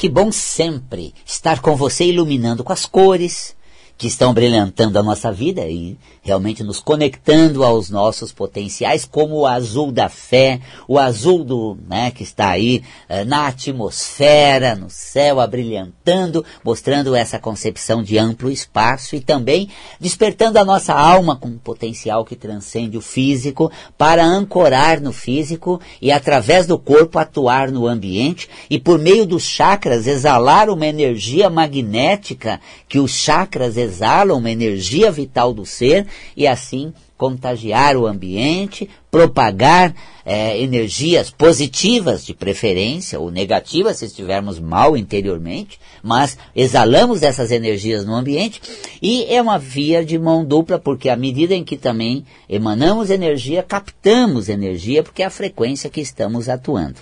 Que 0.00 0.08
bom 0.08 0.32
sempre 0.32 1.14
estar 1.26 1.60
com 1.60 1.76
você 1.76 2.06
iluminando 2.06 2.64
com 2.64 2.72
as 2.72 2.86
cores, 2.86 3.54
que 4.00 4.06
estão 4.06 4.32
brilhantando 4.32 4.98
a 4.98 5.02
nossa 5.02 5.30
vida 5.30 5.60
e 5.68 5.98
realmente 6.22 6.64
nos 6.64 6.80
conectando 6.80 7.62
aos 7.62 7.90
nossos 7.90 8.32
potenciais, 8.32 9.04
como 9.04 9.40
o 9.40 9.46
azul 9.46 9.92
da 9.92 10.08
fé, 10.08 10.58
o 10.88 10.98
azul 10.98 11.44
do, 11.44 11.76
né, 11.86 12.10
que 12.10 12.22
está 12.22 12.48
aí 12.48 12.82
eh, 13.10 13.26
na 13.26 13.46
atmosfera, 13.46 14.74
no 14.74 14.88
céu, 14.88 15.38
abrilhantando, 15.38 16.42
mostrando 16.64 17.14
essa 17.14 17.38
concepção 17.38 18.02
de 18.02 18.16
amplo 18.16 18.50
espaço 18.50 19.16
e 19.16 19.20
também 19.20 19.68
despertando 20.00 20.58
a 20.58 20.64
nossa 20.64 20.94
alma 20.94 21.36
com 21.36 21.48
um 21.48 21.58
potencial 21.58 22.24
que 22.24 22.36
transcende 22.36 22.96
o 22.96 23.02
físico 23.02 23.70
para 23.98 24.24
ancorar 24.24 24.98
no 24.98 25.12
físico 25.12 25.78
e 26.00 26.10
através 26.10 26.66
do 26.66 26.78
corpo 26.78 27.18
atuar 27.18 27.70
no 27.70 27.86
ambiente 27.86 28.48
e 28.70 28.78
por 28.78 28.98
meio 28.98 29.26
dos 29.26 29.42
chakras 29.42 30.06
exalar 30.06 30.70
uma 30.70 30.86
energia 30.86 31.50
magnética 31.50 32.58
que 32.88 32.98
os 32.98 33.10
chakras 33.10 33.76
exalam 33.90 34.38
uma 34.38 34.50
energia 34.50 35.10
vital 35.10 35.52
do 35.52 35.66
ser 35.66 36.06
e 36.36 36.46
assim 36.46 36.92
contagiar 37.16 37.98
o 37.98 38.06
ambiente, 38.06 38.88
propagar 39.10 39.94
é, 40.24 40.58
energias 40.58 41.28
positivas 41.30 42.24
de 42.24 42.32
preferência, 42.32 43.20
ou 43.20 43.30
negativas 43.30 43.98
se 43.98 44.06
estivermos 44.06 44.58
mal 44.58 44.96
interiormente, 44.96 45.78
mas 46.02 46.38
exalamos 46.56 47.22
essas 47.22 47.50
energias 47.50 48.06
no 48.06 48.14
ambiente 48.14 48.62
e 49.02 49.24
é 49.24 49.42
uma 49.42 49.58
via 49.58 50.02
de 50.02 50.18
mão 50.18 50.42
dupla, 50.42 50.78
porque 50.78 51.10
à 51.10 51.16
medida 51.16 51.54
em 51.54 51.62
que 51.62 51.76
também 51.76 52.24
emanamos 52.48 53.10
energia, 53.10 53.62
captamos 53.62 54.48
energia, 54.48 55.02
porque 55.02 55.22
é 55.22 55.26
a 55.26 55.30
frequência 55.30 55.90
que 55.90 56.00
estamos 56.00 56.48
atuando 56.48 57.00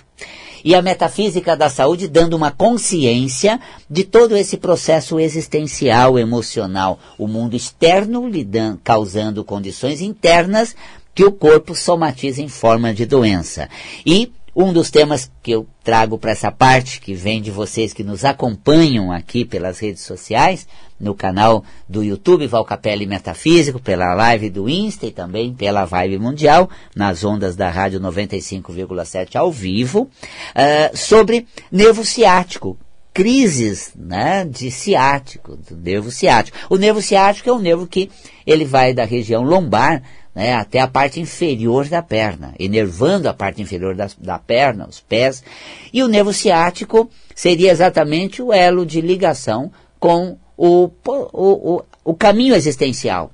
e 0.63 0.75
a 0.75 0.81
metafísica 0.81 1.55
da 1.55 1.69
saúde 1.69 2.07
dando 2.07 2.35
uma 2.35 2.51
consciência 2.51 3.59
de 3.89 4.03
todo 4.03 4.35
esse 4.35 4.57
processo 4.57 5.19
existencial, 5.19 6.17
emocional, 6.17 6.99
o 7.17 7.27
mundo 7.27 7.55
externo 7.55 8.27
lidando, 8.27 8.79
causando 8.83 9.43
condições 9.43 10.01
internas 10.01 10.75
que 11.13 11.25
o 11.25 11.31
corpo 11.31 11.75
somatiza 11.75 12.41
em 12.41 12.47
forma 12.47 12.93
de 12.93 13.05
doença. 13.05 13.67
E 14.05 14.31
um 14.61 14.73
dos 14.73 14.91
temas 14.91 15.31
que 15.41 15.51
eu 15.51 15.65
trago 15.85 16.17
para 16.17 16.31
essa 16.31 16.51
parte, 16.51 16.99
que 16.99 17.13
vem 17.13 17.41
de 17.41 17.49
vocês 17.49 17.93
que 17.93 18.03
nos 18.03 18.25
acompanham 18.25 19.09
aqui 19.09 19.45
pelas 19.45 19.79
redes 19.79 20.03
sociais, 20.03 20.67
no 20.99 21.15
canal 21.15 21.63
do 21.87 22.03
YouTube 22.03 22.45
Valcapelli 22.45 23.05
Metafísico, 23.05 23.79
pela 23.79 24.13
live 24.13 24.49
do 24.49 24.67
Insta 24.67 25.05
e 25.05 25.11
também 25.11 25.53
pela 25.53 25.85
Vibe 25.85 26.19
Mundial, 26.19 26.69
nas 26.93 27.23
ondas 27.23 27.55
da 27.55 27.69
Rádio 27.69 28.01
95,7 28.01 29.37
ao 29.37 29.49
vivo, 29.49 30.01
uh, 30.01 30.97
sobre 30.97 31.47
nervo 31.71 32.03
ciático, 32.03 32.77
crises 33.13 33.93
né, 33.95 34.43
de 34.43 34.69
ciático, 34.69 35.55
do 35.55 35.77
nervo 35.77 36.11
ciático. 36.11 36.57
O 36.69 36.75
nervo 36.75 37.01
ciático 37.01 37.49
é 37.49 37.53
um 37.53 37.59
nervo 37.59 37.87
que 37.87 38.11
ele 38.45 38.65
vai 38.65 38.93
da 38.93 39.05
região 39.05 39.41
lombar 39.41 40.03
né, 40.39 40.53
até 40.53 40.79
a 40.79 40.87
parte 40.87 41.19
inferior 41.19 41.89
da 41.89 42.01
perna, 42.01 42.55
enervando 42.57 43.27
a 43.27 43.33
parte 43.33 43.61
inferior 43.61 43.93
da, 43.93 44.09
da 44.17 44.39
perna, 44.39 44.87
os 44.87 45.01
pés. 45.01 45.43
E 45.91 46.01
o 46.01 46.07
nervo 46.07 46.31
ciático 46.31 47.09
seria 47.35 47.69
exatamente 47.69 48.41
o 48.41 48.53
elo 48.53 48.85
de 48.85 49.01
ligação 49.01 49.69
com 49.99 50.37
o, 50.55 50.89
o, 51.05 51.11
o, 51.33 51.83
o 52.05 52.13
caminho 52.13 52.55
existencial, 52.55 53.33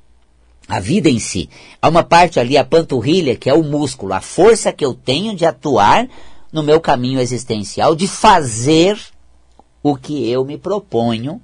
a 0.67 0.79
vida 0.79 1.07
em 1.07 1.19
si. 1.19 1.47
Há 1.79 1.89
uma 1.89 2.03
parte 2.03 2.39
ali, 2.39 2.57
a 2.57 2.65
panturrilha, 2.65 3.35
que 3.35 3.51
é 3.51 3.53
o 3.53 3.61
músculo, 3.61 4.11
a 4.13 4.19
força 4.19 4.73
que 4.73 4.83
eu 4.83 4.95
tenho 4.95 5.35
de 5.35 5.45
atuar 5.45 6.07
no 6.51 6.63
meu 6.63 6.81
caminho 6.81 7.19
existencial, 7.19 7.95
de 7.95 8.07
fazer 8.07 8.99
o 9.83 9.95
que 9.95 10.27
eu 10.27 10.43
me 10.43 10.57
proponho, 10.57 11.39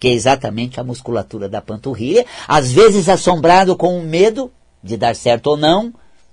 que 0.00 0.08
é 0.08 0.12
exatamente 0.12 0.80
a 0.80 0.84
musculatura 0.84 1.48
da 1.48 1.62
panturrilha, 1.62 2.26
às 2.48 2.72
vezes 2.72 3.08
assombrado 3.08 3.76
com 3.76 3.96
o 3.96 4.02
medo 4.02 4.50
de 4.82 4.96
dar 4.96 5.14
certo 5.14 5.48
ou 5.48 5.56
não, 5.56 5.92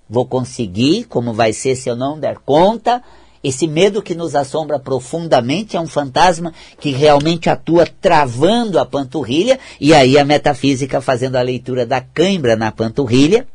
vou 0.09 0.25
conseguir, 0.25 1.05
como 1.05 1.33
vai 1.33 1.53
ser 1.53 1.75
se 1.75 1.89
eu 1.89 1.95
não 1.95 2.19
der 2.19 2.37
conta, 2.37 3.01
esse 3.43 3.67
medo 3.67 4.01
que 4.01 4.15
nos 4.15 4.35
assombra 4.35 4.79
profundamente 4.79 5.75
é 5.75 5.79
um 5.79 5.87
fantasma 5.87 6.53
que 6.79 6.91
realmente 6.91 7.49
atua 7.49 7.85
travando 7.85 8.79
a 8.79 8.85
panturrilha, 8.85 9.59
e 9.81 9.93
aí 9.93 10.17
a 10.17 10.23
metafísica 10.23 11.01
fazendo 11.01 11.35
a 11.35 11.41
leitura 11.41 11.85
da 11.85 11.99
cãibra 11.99 12.55
na 12.55 12.71
panturrilha. 12.71 13.45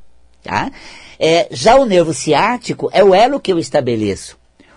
Tá? 0.43 0.71
É, 1.19 1.49
já 1.51 1.77
o 1.77 1.87
nervo 1.87 2.13
ciático 2.13 2.91
é 2.93 3.03
o 3.03 3.15
elo 3.15 3.41
que 3.41 3.51
eu 3.51 3.59
estabeleço, 3.59 4.37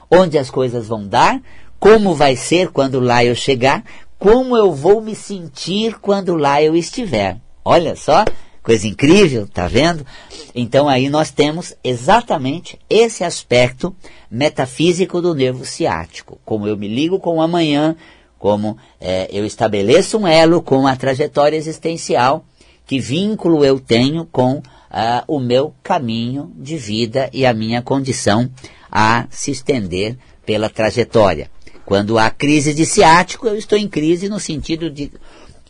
onde 0.10 0.38
as 0.38 0.50
coisas 0.50 0.88
vão 0.88 1.06
dar, 1.06 1.42
como 1.78 2.16
vai 2.16 2.36
ser 2.36 2.70
quando 2.70 3.00
lá 3.00 3.24
eu 3.24 3.36
chegar, 3.36 3.84
como 4.18 4.56
eu 4.56 4.72
vou 4.72 5.02
me 5.02 5.14
sentir 5.14 6.00
quando 6.00 6.36
lá 6.36 6.64
eu 6.64 6.76
estiver. 6.76 7.38
Olha 7.66 7.96
só, 7.96 8.24
Coisa 8.64 8.88
incrível, 8.88 9.48
tá 9.48 9.68
vendo? 9.68 10.06
Então 10.54 10.88
aí 10.88 11.10
nós 11.10 11.32
temos 11.32 11.74
exatamente 11.84 12.78
esse 12.90 13.24
aspecto 13.24 13.96
metafísico 14.30 15.20
do 15.20 15.34
nervo 15.34 15.66
ciático. 15.66 16.40
Como 16.46 16.68
eu 16.68 16.78
me 16.78 16.88
ligo 16.88 17.20
com 17.20 17.38
o 17.38 17.42
amanhã, 17.42 17.96
como 18.38 18.78
é, 19.00 19.28
eu 19.32 19.46
estabeleço 19.46 20.18
um 20.18 20.28
elo 20.28 20.62
com 20.62 20.86
a 20.86 20.96
trajetória 20.96 21.58
existencial, 21.58 22.46
que 22.86 23.00
vínculo 23.00 23.66
eu 23.66 23.80
tenho 23.80 24.26
com 24.26 24.62
ah, 24.92 25.24
o 25.28 25.40
meu 25.40 25.74
caminho 25.82 26.52
de 26.56 26.78
vida 26.78 27.30
e 27.32 27.46
a 27.46 27.54
minha 27.54 27.82
condição 27.82 28.50
a 28.92 29.26
se 29.30 29.52
estender 29.52 30.18
pela 30.46 30.70
trajetória. 30.70 31.50
Quando 31.86 32.18
há 32.18 32.30
crise 32.30 32.74
de 32.74 32.86
ciático, 32.86 33.48
eu 33.48 33.56
estou 33.56 33.78
em 33.78 33.88
crise 33.88 34.30
no 34.30 34.40
sentido 34.40 34.90
de 34.90 35.12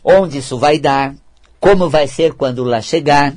onde 0.02 0.38
isso 0.38 0.58
vai 0.58 0.78
dar, 0.78 1.14
como 1.62 1.88
vai 1.88 2.08
ser 2.08 2.32
quando 2.34 2.64
lá 2.64 2.80
chegar? 2.82 3.36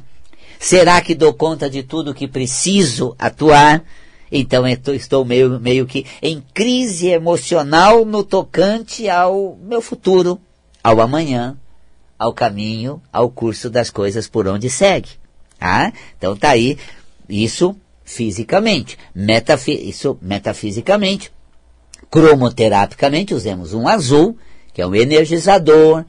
Será 0.59 0.99
que 0.99 1.13
dou 1.13 1.31
conta 1.31 1.69
de 1.69 1.83
tudo 1.83 2.11
que 2.11 2.27
preciso 2.27 3.15
atuar? 3.19 3.83
Então 4.31 4.65
estou 4.67 5.23
meio, 5.23 5.59
meio 5.59 5.85
que 5.85 6.07
em 6.23 6.43
crise 6.51 7.09
emocional 7.09 8.03
no 8.03 8.23
tocante 8.23 9.07
ao 9.07 9.55
meu 9.61 9.79
futuro, 9.79 10.41
ao 10.83 11.01
amanhã, 11.01 11.55
ao 12.17 12.33
caminho, 12.33 12.99
ao 13.13 13.29
curso 13.29 13.69
das 13.69 13.91
coisas 13.91 14.27
por 14.27 14.47
onde 14.47 14.71
segue. 14.71 15.09
Ah? 15.61 15.93
Então 16.17 16.35
tá 16.35 16.49
aí, 16.49 16.79
isso 17.29 17.75
fisicamente, 18.03 18.97
metafi 19.13 19.87
isso 19.87 20.17
metafisicamente. 20.19 21.31
Cromoterapicamente 22.09 23.35
usemos 23.35 23.75
um 23.75 23.87
azul, 23.87 24.35
que 24.73 24.81
é 24.81 24.87
um 24.87 24.95
energizador, 24.95 26.03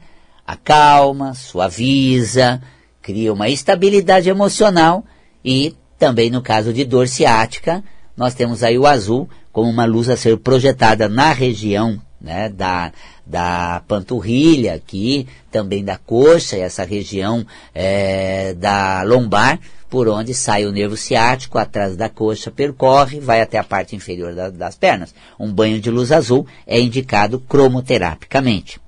acalma, 0.47 1.33
suaviza, 1.33 2.61
cria 3.01 3.33
uma 3.33 3.49
estabilidade 3.49 4.29
emocional 4.29 5.05
e 5.43 5.75
também 5.99 6.29
no 6.29 6.41
caso 6.41 6.71
de 6.71 6.85
dor 6.85 7.07
ciática, 7.07 7.83
nós 8.15 8.33
temos 8.33 8.63
aí 8.63 8.77
o 8.77 8.87
azul 8.87 9.29
como 9.51 9.69
uma 9.69 9.85
luz 9.85 10.09
a 10.09 10.15
ser 10.15 10.37
projetada 10.37 11.09
na 11.09 11.33
região 11.33 12.01
né, 12.19 12.49
da, 12.49 12.91
da 13.25 13.81
panturrilha 13.87 14.73
aqui, 14.73 15.27
também 15.51 15.83
da 15.83 15.97
coxa, 15.97 16.57
essa 16.57 16.83
região 16.83 17.45
é, 17.73 18.53
da 18.53 19.03
lombar, 19.03 19.59
por 19.89 20.07
onde 20.07 20.33
sai 20.33 20.65
o 20.65 20.71
nervo 20.71 20.97
ciático, 20.97 21.57
atrás 21.57 21.95
da 21.95 22.09
coxa, 22.09 22.51
percorre, 22.51 23.19
vai 23.19 23.41
até 23.41 23.57
a 23.57 23.63
parte 23.63 23.95
inferior 23.95 24.33
da, 24.33 24.49
das 24.49 24.75
pernas. 24.75 25.13
Um 25.39 25.51
banho 25.51 25.79
de 25.79 25.89
luz 25.89 26.11
azul 26.11 26.45
é 26.65 26.79
indicado 26.79 27.39
cromoterapicamente. 27.39 28.79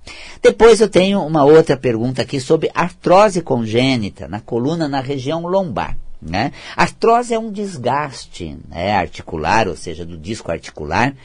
Depois 0.41 0.81
eu 0.81 0.89
tenho 0.89 1.21
uma 1.21 1.43
outra 1.43 1.77
pergunta 1.77 2.21
aqui 2.21 2.39
sobre 2.39 2.71
artrose 2.73 3.41
congênita 3.41 4.27
na 4.27 4.39
coluna, 4.39 4.87
na 4.87 4.99
região 4.99 5.45
lombar. 5.45 5.95
Né? 6.21 6.51
Artrose 6.75 7.33
é 7.33 7.39
um 7.39 7.49
desgaste 7.49 8.57
né, 8.67 8.93
articular, 8.93 9.69
ou 9.69 9.75
seja, 9.77 10.05
do 10.05 10.17
disco 10.17 10.51
articular, 10.51 11.15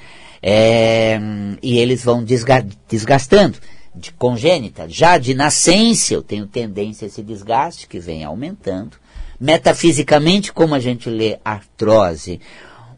é, 0.40 1.18
e 1.60 1.78
eles 1.78 2.04
vão 2.04 2.22
desga 2.22 2.64
desgastando 2.88 3.58
de 3.94 4.12
congênita. 4.12 4.88
Já 4.88 5.18
de 5.18 5.34
nascença 5.34 6.14
eu 6.14 6.22
tenho 6.22 6.46
tendência 6.46 7.06
a 7.06 7.08
esse 7.08 7.22
desgaste 7.22 7.88
que 7.88 7.98
vem 7.98 8.22
aumentando. 8.22 9.03
Metafisicamente, 9.38 10.52
como 10.52 10.74
a 10.74 10.80
gente 10.80 11.10
lê 11.10 11.38
artrose? 11.44 12.40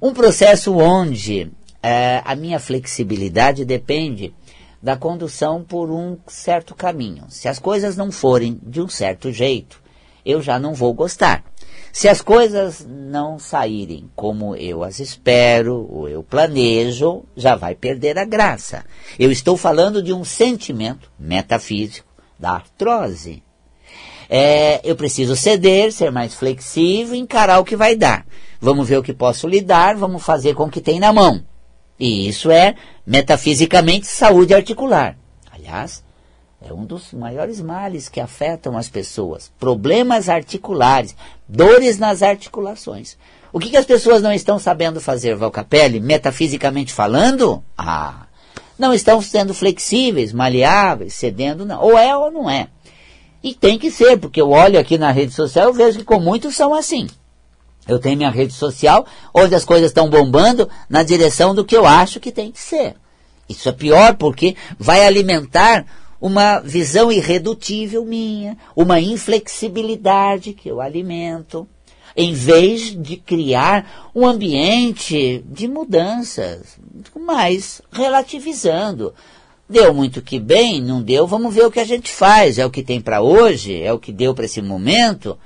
Um 0.01 0.13
processo 0.13 0.77
onde 0.77 1.51
é, 1.83 2.23
a 2.25 2.35
minha 2.37 2.59
flexibilidade 2.59 3.65
depende 3.65 4.35
da 4.83 4.97
condução 4.97 5.65
por 5.65 5.91
um 5.91 6.19
certo 6.27 6.75
caminho. 6.75 7.25
Se 7.29 7.49
as 7.49 7.59
coisas 7.59 7.97
não 7.97 8.13
forem 8.13 8.61
de 8.63 8.81
um 8.81 8.89
certo 8.89 9.33
jeito, 9.33 9.81
eu 10.25 10.43
já 10.43 10.59
não 10.59 10.75
vou 10.75 10.93
gostar. 10.93 11.45
Se 11.93 12.09
as 12.09 12.21
coisas 12.21 12.87
não 12.87 13.39
saírem 13.39 14.11
como 14.15 14.55
eu 14.55 14.85
as 14.85 15.01
espero 15.01 15.89
ou 15.91 16.09
eu 16.09 16.23
planejo, 16.23 17.25
já 17.35 17.57
vai 17.57 17.75
perder 17.75 18.19
a 18.19 18.25
graça. 18.25 18.85
Eu 19.19 19.33
estou 19.33 19.57
falando 19.57 20.03
de 20.03 20.13
um 20.13 20.25
sentimento 20.25 21.11
metafísico 21.19 22.07
da 22.39 22.51
artrose. 22.51 23.43
É, 24.29 24.81
eu 24.83 24.97
preciso 24.97 25.37
ceder, 25.37 25.93
ser 25.93 26.11
mais 26.11 26.35
flexível, 26.35 27.15
encarar 27.15 27.59
o 27.59 27.65
que 27.65 27.77
vai 27.77 27.95
dar. 27.95 28.27
Vamos 28.61 28.89
ver 28.89 28.99
o 28.99 29.03
que 29.03 29.13
posso 29.13 29.47
lidar, 29.47 29.97
vamos 29.97 30.23
fazer 30.23 30.55
com 30.55 30.65
o 30.65 30.71
que 30.71 30.81
tem 30.81 30.99
na 30.99 31.13
mão. 31.13 31.45
E 31.99 32.29
isso 32.29 32.51
é, 32.51 32.75
metafisicamente, 33.07 34.07
saúde 34.07 34.55
articular. 34.55 35.17
Aliás, 35.51 36.03
é 36.61 36.73
um 36.73 36.85
dos 36.85 37.13
maiores 37.13 37.61
males 37.61 38.09
que 38.09 38.21
afetam 38.21 38.77
as 38.77 38.89
pessoas. 38.89 39.53
Problemas 39.59 40.29
articulares, 40.29 41.15
dores 41.49 41.99
nas 41.99 42.23
articulações. 42.23 43.17
O 43.53 43.59
que, 43.59 43.71
que 43.71 43.77
as 43.77 43.87
pessoas 43.87 44.21
não 44.21 44.33
estão 44.33 44.59
sabendo 44.59 45.01
fazer, 45.01 45.35
Valcapelli, 45.37 46.01
metafisicamente 46.01 46.93
falando? 46.93 47.63
Ah, 47.77 48.27
não 48.79 48.93
estão 48.93 49.23
sendo 49.23 49.55
flexíveis, 49.55 50.33
maleáveis, 50.33 51.15
cedendo, 51.15 51.65
não. 51.65 51.81
Ou 51.81 51.97
é 51.97 52.15
ou 52.17 52.31
não 52.31 52.51
é. 52.51 52.69
E 53.47 53.55
tem 53.55 53.79
que 53.79 53.93
ser, 53.93 54.19
porque 54.19 54.41
eu 54.41 54.51
olho 54.51 54.77
aqui 54.77 54.99
na 54.99 55.13
rede 55.13 55.33
social 55.33 55.71
e 55.71 55.77
vejo 55.77 56.01
que 56.01 56.05
com 56.05 56.19
muitos 56.19 56.57
são 56.57 56.75
assim. 56.75 57.07
Eu 57.87 58.01
tenho 58.01 58.17
minha 58.17 58.29
rede 58.29 58.53
social 58.53 59.07
onde 59.33 59.55
as 59.55 59.65
coisas 59.65 59.91
estão 59.91 60.11
bombando 60.11 60.69
na 60.91 61.05
direção 61.05 61.55
do 61.55 61.65
que 61.65 61.77
eu 61.77 61.87
acho 61.87 62.19
que 62.19 62.33
tem 62.33 62.51
que 62.51 62.61
ser. 62.61 62.97
Isso 63.49 63.69
é 63.69 63.73
pior 63.73 64.17
porque 64.17 64.57
vai 64.77 65.07
alimentar 65.07 65.87
uma 66.21 66.59
visão 66.59 67.13
irredutível 67.13 68.05
minha, 68.05 68.59
uma 68.75 68.99
inflexibilidade 68.99 70.53
que 70.53 70.69
eu 70.69 70.81
alimento, 70.81 71.69
em 72.17 72.33
vez 72.33 73.01
de 73.01 73.17
criar 73.17 74.11
um 74.13 74.27
ambiente 74.27 75.45
de 75.47 75.69
mudanças, 75.69 76.81
mas 77.17 77.81
relativizando. 77.93 79.15
Deu 79.69 79.93
muito 79.93 80.23
que 80.23 80.39
bem, 80.39 80.81
não 80.81 81.03
deu, 81.03 81.27
vamos 81.27 81.53
ver 81.53 81.67
o 81.67 81.71
que 81.71 81.81
a 81.81 81.85
gente 81.85 82.11
faz. 82.11 82.59
É 82.59 82.65
o 82.65 82.71
que 82.71 82.85
tem 82.85 83.01
para 83.01 83.21
hoje, 83.21 83.83
é 83.83 83.93
o 83.93 83.99
que 83.99 84.13
deu 84.13 84.33
para 84.33 84.45
esse 84.45 84.63
momento, 84.63 85.37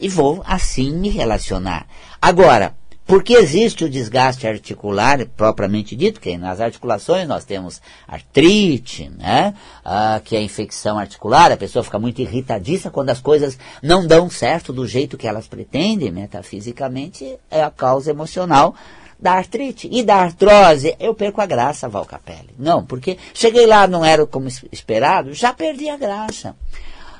e 0.00 0.08
vou 0.08 0.42
assim 0.46 0.92
me 0.92 1.10
relacionar. 1.10 1.86
Agora, 2.22 2.74
porque 3.10 3.34
existe 3.34 3.84
o 3.84 3.90
desgaste 3.90 4.46
articular 4.46 5.26
propriamente 5.36 5.96
dito, 5.96 6.20
que 6.20 6.38
nas 6.38 6.60
articulações 6.60 7.26
nós 7.26 7.44
temos 7.44 7.82
artrite, 8.06 9.10
né? 9.18 9.52
Ah, 9.84 10.20
que 10.24 10.36
é 10.36 10.40
infecção 10.40 10.96
articular, 10.96 11.50
a 11.50 11.56
pessoa 11.56 11.82
fica 11.82 11.98
muito 11.98 12.22
irritadiça 12.22 12.88
quando 12.88 13.10
as 13.10 13.20
coisas 13.20 13.58
não 13.82 14.06
dão 14.06 14.30
certo 14.30 14.72
do 14.72 14.86
jeito 14.86 15.18
que 15.18 15.26
elas 15.26 15.48
pretendem, 15.48 16.12
metafisicamente 16.12 17.36
é 17.50 17.62
a 17.62 17.70
causa 17.70 18.10
emocional 18.10 18.74
da 19.20 19.32
artrite. 19.32 19.88
E 19.90 20.02
da 20.02 20.16
artrose, 20.16 20.96
eu 20.98 21.14
perco 21.14 21.40
a 21.40 21.46
graça, 21.46 21.88
Val 21.88 22.06
Capelli. 22.06 22.54
Não, 22.58 22.84
porque 22.84 23.18
cheguei 23.34 23.66
lá, 23.66 23.86
não 23.86 24.04
era 24.04 24.26
como 24.26 24.48
esperado, 24.72 25.34
já 25.34 25.52
perdi 25.52 25.88
a 25.88 25.96
graça. 25.96 26.56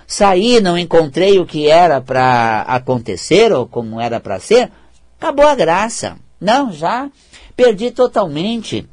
Saí, 0.06 0.60
não 0.60 0.76
encontrei 0.76 1.38
o 1.38 1.46
que 1.46 1.68
era 1.68 2.00
para 2.00 2.62
acontecer 2.62 3.52
ou 3.52 3.66
como 3.66 4.00
era 4.00 4.18
para 4.18 4.40
ser, 4.40 4.70
acabou 5.18 5.46
a 5.46 5.54
graça. 5.54 6.16
Não, 6.40 6.72
já 6.72 7.08
perdi 7.54 7.90
totalmente 7.90 8.88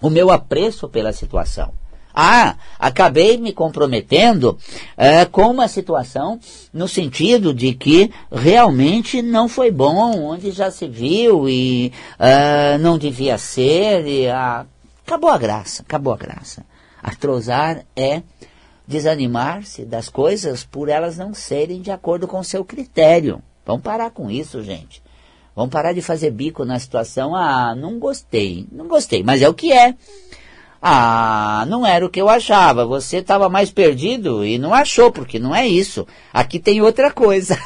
o 0.00 0.10
meu 0.10 0.30
apreço 0.30 0.88
pela 0.88 1.12
situação. 1.12 1.72
Ah, 2.14 2.56
acabei 2.78 3.36
me 3.38 3.52
comprometendo 3.52 4.58
é, 4.96 5.24
com 5.24 5.50
uma 5.50 5.68
situação 5.68 6.38
no 6.72 6.86
sentido 6.86 7.54
de 7.54 7.72
que 7.74 8.10
realmente 8.30 9.22
não 9.22 9.48
foi 9.48 9.70
bom, 9.70 10.24
onde 10.24 10.50
já 10.50 10.70
se 10.70 10.86
viu 10.86 11.48
e 11.48 11.92
é, 12.18 12.76
não 12.78 12.98
devia 12.98 13.38
ser. 13.38 14.06
E, 14.06 14.28
ah, 14.28 14.66
acabou 15.06 15.30
a 15.30 15.38
graça, 15.38 15.82
acabou 15.82 16.12
a 16.12 16.16
graça. 16.16 16.64
Artrosar 17.02 17.84
é 17.96 18.22
desanimar-se 18.86 19.84
das 19.84 20.08
coisas 20.08 20.64
por 20.64 20.88
elas 20.88 21.16
não 21.16 21.32
serem 21.32 21.80
de 21.80 21.90
acordo 21.90 22.28
com 22.28 22.38
o 22.38 22.44
seu 22.44 22.64
critério. 22.64 23.42
Vamos 23.64 23.82
parar 23.82 24.10
com 24.10 24.30
isso, 24.30 24.62
gente. 24.62 25.02
Vamos 25.54 25.70
parar 25.70 25.92
de 25.92 26.00
fazer 26.00 26.30
bico 26.30 26.64
na 26.64 26.78
situação. 26.78 27.34
Ah, 27.34 27.74
não 27.74 27.98
gostei. 27.98 28.66
Não 28.72 28.88
gostei, 28.88 29.22
mas 29.22 29.42
é 29.42 29.48
o 29.48 29.54
que 29.54 29.72
é. 29.72 29.94
Ah, 30.84 31.64
não 31.68 31.86
era 31.86 32.04
o 32.04 32.10
que 32.10 32.20
eu 32.20 32.28
achava. 32.28 32.84
Você 32.84 33.18
estava 33.18 33.48
mais 33.48 33.70
perdido 33.70 34.44
e 34.44 34.58
não 34.58 34.74
achou, 34.74 35.12
porque 35.12 35.38
não 35.38 35.54
é 35.54 35.64
isso. 35.64 36.04
Aqui 36.32 36.58
tem 36.58 36.82
outra 36.82 37.12
coisa. 37.12 37.56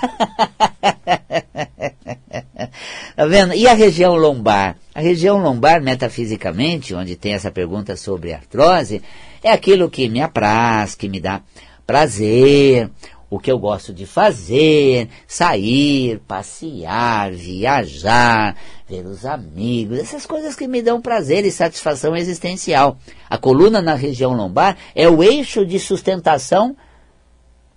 tá 3.16 3.26
vendo? 3.26 3.54
E 3.54 3.66
a 3.66 3.72
região 3.72 4.14
lombar? 4.14 4.76
A 4.94 5.00
região 5.00 5.38
lombar, 5.38 5.80
metafisicamente, 5.80 6.94
onde 6.94 7.16
tem 7.16 7.32
essa 7.32 7.50
pergunta 7.50 7.96
sobre 7.96 8.34
artrose, 8.34 9.00
é 9.42 9.50
aquilo 9.50 9.88
que 9.88 10.10
me 10.10 10.20
apraz, 10.20 10.94
que 10.94 11.08
me 11.08 11.18
dá 11.18 11.40
prazer, 11.86 12.90
o 13.28 13.38
que 13.38 13.50
eu 13.50 13.58
gosto 13.58 13.93
de 13.93 14.06
fazer, 14.06 15.08
sair, 15.26 16.20
passear, 16.28 17.32
viajar, 17.32 18.56
ver 18.88 19.05
os 19.05 19.25
amigos, 19.26 19.99
essas 19.99 20.25
coisas 20.25 20.55
que 20.55 20.69
me 20.69 20.81
dão 20.81 21.00
prazer 21.00 21.44
e 21.44 21.50
satisfação 21.50 22.17
existencial. 22.17 22.96
A 23.28 23.37
coluna 23.37 23.82
na 23.82 23.94
região 23.94 24.34
lombar 24.34 24.76
é 24.94 25.08
o 25.08 25.23
eixo 25.23 25.67
de 25.67 25.78
sustentação 25.78 26.76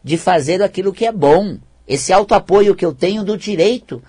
de 0.03 0.17
fazer 0.17 0.61
aquilo 0.61 0.93
que 0.93 1.05
é 1.05 1.11
bom. 1.11 1.57
Esse 1.87 2.13
autoapoio 2.13 2.75
que 2.75 2.85
eu 2.85 2.93
tenho 2.93 3.23
do 3.23 3.35
direito 3.35 4.01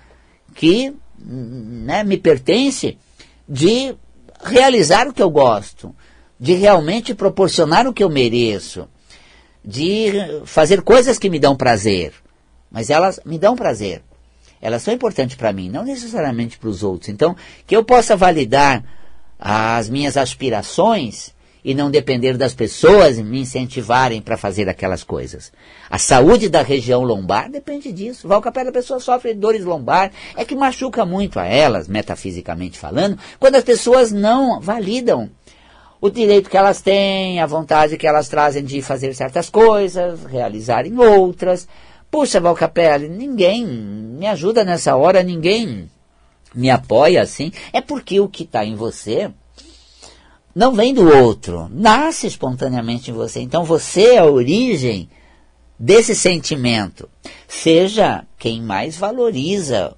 que 0.54 0.94
né, 1.18 2.04
me 2.04 2.18
pertence 2.18 2.98
de 3.48 3.94
realizar 4.42 5.08
o 5.08 5.12
que 5.12 5.22
eu 5.22 5.30
gosto, 5.30 5.94
de 6.38 6.52
realmente 6.52 7.14
proporcionar 7.14 7.86
o 7.86 7.92
que 7.94 8.04
eu 8.04 8.10
mereço 8.10 8.86
de 9.64 10.42
fazer 10.44 10.82
coisas 10.82 11.18
que 11.18 11.30
me 11.30 11.38
dão 11.38 11.56
prazer. 11.56 12.12
Mas 12.70 12.90
elas 12.90 13.20
me 13.24 13.38
dão 13.38 13.56
prazer. 13.56 14.02
Elas 14.60 14.82
são 14.82 14.92
importantes 14.92 15.36
para 15.36 15.52
mim, 15.52 15.70
não 15.70 15.84
necessariamente 15.84 16.58
para 16.58 16.68
os 16.68 16.82
outros. 16.82 17.08
Então, 17.08 17.34
que 17.66 17.74
eu 17.74 17.82
possa 17.82 18.16
validar 18.16 18.84
as 19.38 19.88
minhas 19.88 20.16
aspirações 20.16 21.34
e 21.64 21.74
não 21.74 21.90
depender 21.90 22.36
das 22.36 22.54
pessoas 22.54 23.18
me 23.18 23.40
incentivarem 23.40 24.20
para 24.20 24.36
fazer 24.36 24.68
aquelas 24.68 25.04
coisas. 25.04 25.52
A 25.90 25.98
saúde 25.98 26.48
da 26.48 26.62
região 26.62 27.02
lombar 27.02 27.50
depende 27.50 27.92
disso. 27.92 28.26
Valcapé, 28.26 28.62
a 28.62 28.72
pessoa 28.72 29.00
sofre 29.00 29.34
dores 29.34 29.64
lombar, 29.64 30.10
é 30.36 30.44
que 30.44 30.54
machuca 30.54 31.04
muito 31.04 31.38
a 31.38 31.46
elas, 31.46 31.88
metafisicamente 31.88 32.78
falando, 32.78 33.18
quando 33.38 33.56
as 33.56 33.64
pessoas 33.64 34.10
não 34.10 34.60
validam 34.60 35.30
o 36.00 36.08
direito 36.10 36.48
que 36.48 36.56
elas 36.56 36.80
têm, 36.80 37.40
a 37.40 37.46
vontade 37.46 37.98
que 37.98 38.06
elas 38.06 38.28
trazem 38.28 38.64
de 38.64 38.80
fazer 38.80 39.14
certas 39.14 39.50
coisas, 39.50 40.24
realizarem 40.24 40.98
outras. 40.98 41.68
Puxa, 42.10 42.40
Valcapelli, 42.40 43.08
ninguém 43.08 43.66
me 43.66 44.26
ajuda 44.26 44.64
nessa 44.64 44.96
hora, 44.96 45.22
ninguém 45.22 45.90
me 46.54 46.70
apoia 46.70 47.22
assim. 47.22 47.52
É 47.72 47.80
porque 47.80 48.18
o 48.18 48.28
que 48.28 48.44
está 48.44 48.64
em 48.64 48.74
você 48.74 49.30
não 50.54 50.72
vem 50.72 50.92
do 50.92 51.08
outro, 51.08 51.68
nasce 51.70 52.26
espontaneamente 52.26 53.10
em 53.10 53.14
você. 53.14 53.40
Então 53.40 53.62
você 53.62 54.14
é 54.14 54.18
a 54.18 54.24
origem 54.24 55.08
desse 55.78 56.14
sentimento. 56.14 57.08
Seja 57.46 58.26
quem 58.38 58.60
mais 58.60 58.96
valoriza 58.96 59.96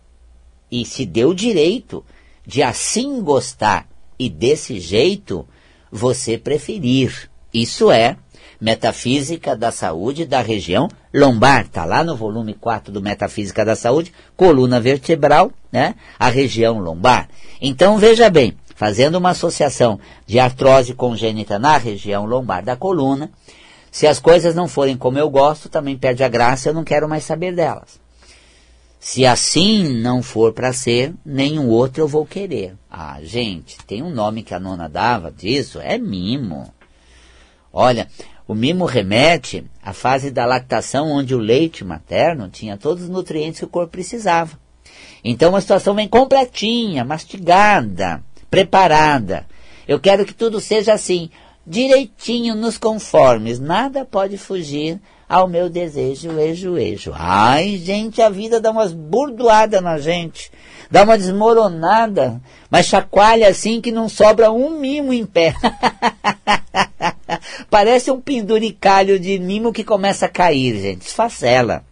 e 0.70 0.84
se 0.84 1.06
deu 1.06 1.30
o 1.30 1.34
direito 1.34 2.04
de 2.46 2.62
assim 2.62 3.22
gostar 3.22 3.88
e 4.18 4.28
desse 4.28 4.78
jeito 4.78 5.46
você 5.92 6.38
preferir. 6.38 7.30
Isso 7.52 7.90
é 7.90 8.16
Metafísica 8.58 9.54
da 9.54 9.70
Saúde 9.70 10.24
da 10.24 10.40
região 10.40 10.88
lombar. 11.12 11.62
Está 11.62 11.84
lá 11.84 12.02
no 12.02 12.16
volume 12.16 12.54
4 12.54 12.92
do 12.92 13.02
Metafísica 13.02 13.64
da 13.64 13.76
Saúde, 13.76 14.12
coluna 14.36 14.80
vertebral, 14.80 15.52
né? 15.70 15.96
A 16.18 16.28
região 16.28 16.78
lombar. 16.78 17.28
Então 17.60 17.98
veja 17.98 18.30
bem, 18.30 18.56
fazendo 18.74 19.16
uma 19.16 19.30
associação 19.30 20.00
de 20.26 20.38
artrose 20.38 20.94
congênita 20.94 21.58
na 21.58 21.76
região 21.76 22.24
lombar 22.24 22.64
da 22.64 22.76
coluna, 22.76 23.30
se 23.90 24.06
as 24.06 24.18
coisas 24.18 24.54
não 24.54 24.66
forem 24.66 24.96
como 24.96 25.18
eu 25.18 25.28
gosto, 25.28 25.68
também 25.68 25.98
perde 25.98 26.24
a 26.24 26.28
graça, 26.28 26.70
eu 26.70 26.74
não 26.74 26.84
quero 26.84 27.08
mais 27.08 27.24
saber 27.24 27.54
delas. 27.54 28.01
Se 29.04 29.26
assim 29.26 30.00
não 30.00 30.22
for 30.22 30.52
para 30.52 30.72
ser, 30.72 31.12
nenhum 31.26 31.68
outro 31.68 32.00
eu 32.00 32.06
vou 32.06 32.24
querer. 32.24 32.76
Ah, 32.88 33.18
gente, 33.20 33.76
tem 33.78 34.00
um 34.00 34.10
nome 34.10 34.44
que 34.44 34.54
a 34.54 34.60
nona 34.60 34.88
dava 34.88 35.28
disso, 35.28 35.80
é 35.80 35.98
mimo. 35.98 36.72
Olha, 37.72 38.06
o 38.46 38.54
mimo 38.54 38.84
remete 38.84 39.64
à 39.82 39.92
fase 39.92 40.30
da 40.30 40.46
lactação 40.46 41.10
onde 41.10 41.34
o 41.34 41.40
leite 41.40 41.84
materno 41.84 42.48
tinha 42.48 42.76
todos 42.76 43.02
os 43.02 43.08
nutrientes 43.08 43.58
que 43.58 43.64
o 43.64 43.68
corpo 43.68 43.90
precisava. 43.90 44.56
Então 45.24 45.56
a 45.56 45.60
situação 45.60 45.96
vem 45.96 46.06
completinha, 46.06 47.04
mastigada, 47.04 48.22
preparada. 48.48 49.44
Eu 49.88 49.98
quero 49.98 50.24
que 50.24 50.32
tudo 50.32 50.60
seja 50.60 50.92
assim, 50.92 51.28
direitinho 51.66 52.54
nos 52.54 52.78
conformes, 52.78 53.58
nada 53.58 54.04
pode 54.04 54.38
fugir 54.38 55.00
ao 55.32 55.48
meu 55.48 55.70
desejo, 55.70 56.38
ejo, 56.38 56.76
ejo. 56.76 57.10
Ai, 57.14 57.78
gente, 57.78 58.20
a 58.20 58.28
vida 58.28 58.60
dá 58.60 58.70
umas 58.70 58.92
burdoadas 58.92 59.80
na 59.80 59.96
gente, 59.96 60.52
dá 60.90 61.04
uma 61.04 61.16
desmoronada, 61.16 62.38
mas 62.70 62.84
chacoalha 62.84 63.48
assim 63.48 63.80
que 63.80 63.90
não 63.90 64.10
sobra 64.10 64.52
um 64.52 64.78
mimo 64.78 65.10
em 65.10 65.24
pé. 65.24 65.54
Parece 67.70 68.10
um 68.10 68.20
penduricalho 68.20 69.18
de 69.18 69.38
mimo 69.38 69.72
que 69.72 69.82
começa 69.82 70.26
a 70.26 70.28
cair, 70.28 70.78
gente. 70.78 71.06
Esfacela. 71.06 71.82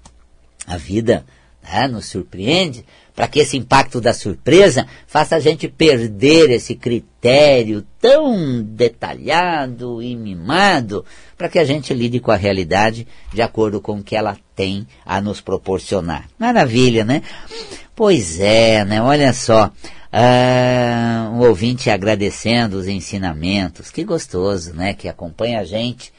A 0.66 0.76
vida 0.76 1.24
né, 1.62 1.88
nos 1.88 2.04
surpreende 2.04 2.84
para 3.14 3.28
que 3.28 3.40
esse 3.40 3.56
impacto 3.56 4.00
da 4.00 4.12
surpresa 4.12 4.86
faça 5.06 5.36
a 5.36 5.40
gente 5.40 5.68
perder 5.68 6.50
esse 6.50 6.74
critério 6.74 7.84
tão 8.00 8.62
detalhado 8.62 10.02
e 10.02 10.16
mimado, 10.16 11.04
para 11.36 11.48
que 11.48 11.58
a 11.58 11.64
gente 11.64 11.92
lide 11.92 12.20
com 12.20 12.30
a 12.30 12.36
realidade 12.36 13.06
de 13.32 13.42
acordo 13.42 13.80
com 13.80 13.98
o 13.98 14.02
que 14.02 14.16
ela 14.16 14.36
tem 14.54 14.86
a 15.04 15.20
nos 15.20 15.40
proporcionar. 15.40 16.28
Maravilha, 16.38 17.04
né? 17.04 17.22
Pois 17.94 18.40
é, 18.40 18.84
né? 18.84 19.02
Olha 19.02 19.32
só. 19.32 19.70
Ah, 20.12 21.30
um 21.32 21.40
ouvinte 21.46 21.88
agradecendo 21.88 22.76
os 22.76 22.88
ensinamentos, 22.88 23.90
que 23.90 24.02
gostoso, 24.02 24.74
né? 24.74 24.92
Que 24.92 25.08
acompanha 25.08 25.60
a 25.60 25.64
gente 25.64 26.12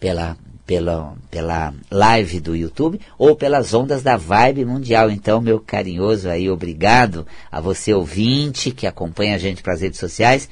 pela 0.00 0.36
pela, 0.68 1.14
pela 1.30 1.72
live 1.90 2.40
do 2.40 2.54
YouTube 2.54 3.00
ou 3.16 3.34
pelas 3.34 3.72
ondas 3.72 4.02
da 4.02 4.18
Vibe 4.18 4.66
Mundial. 4.66 5.10
Então, 5.10 5.40
meu 5.40 5.58
carinhoso 5.58 6.28
aí, 6.28 6.50
obrigado 6.50 7.26
a 7.50 7.58
você 7.58 7.94
ouvinte 7.94 8.70
que 8.70 8.86
acompanha 8.86 9.34
a 9.34 9.38
gente 9.38 9.62
pelas 9.62 9.80
redes 9.80 9.98
sociais. 9.98 10.46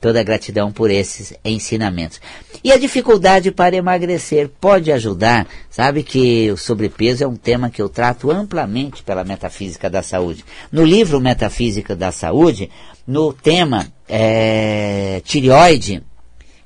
Toda 0.00 0.22
gratidão 0.22 0.72
por 0.72 0.90
esses 0.90 1.34
ensinamentos. 1.44 2.18
E 2.64 2.72
a 2.72 2.78
dificuldade 2.78 3.50
para 3.50 3.76
emagrecer 3.76 4.48
pode 4.48 4.90
ajudar. 4.90 5.46
Sabe 5.68 6.02
que 6.02 6.50
o 6.50 6.56
sobrepeso 6.56 7.24
é 7.24 7.26
um 7.26 7.36
tema 7.36 7.68
que 7.68 7.82
eu 7.82 7.90
trato 7.90 8.30
amplamente 8.30 9.02
pela 9.02 9.22
metafísica 9.22 9.90
da 9.90 10.02
saúde. 10.02 10.46
No 10.72 10.84
livro 10.84 11.20
Metafísica 11.20 11.94
da 11.94 12.10
Saúde, 12.10 12.70
no 13.06 13.34
tema 13.34 13.92
é, 14.08 15.20
tireoide, 15.24 16.00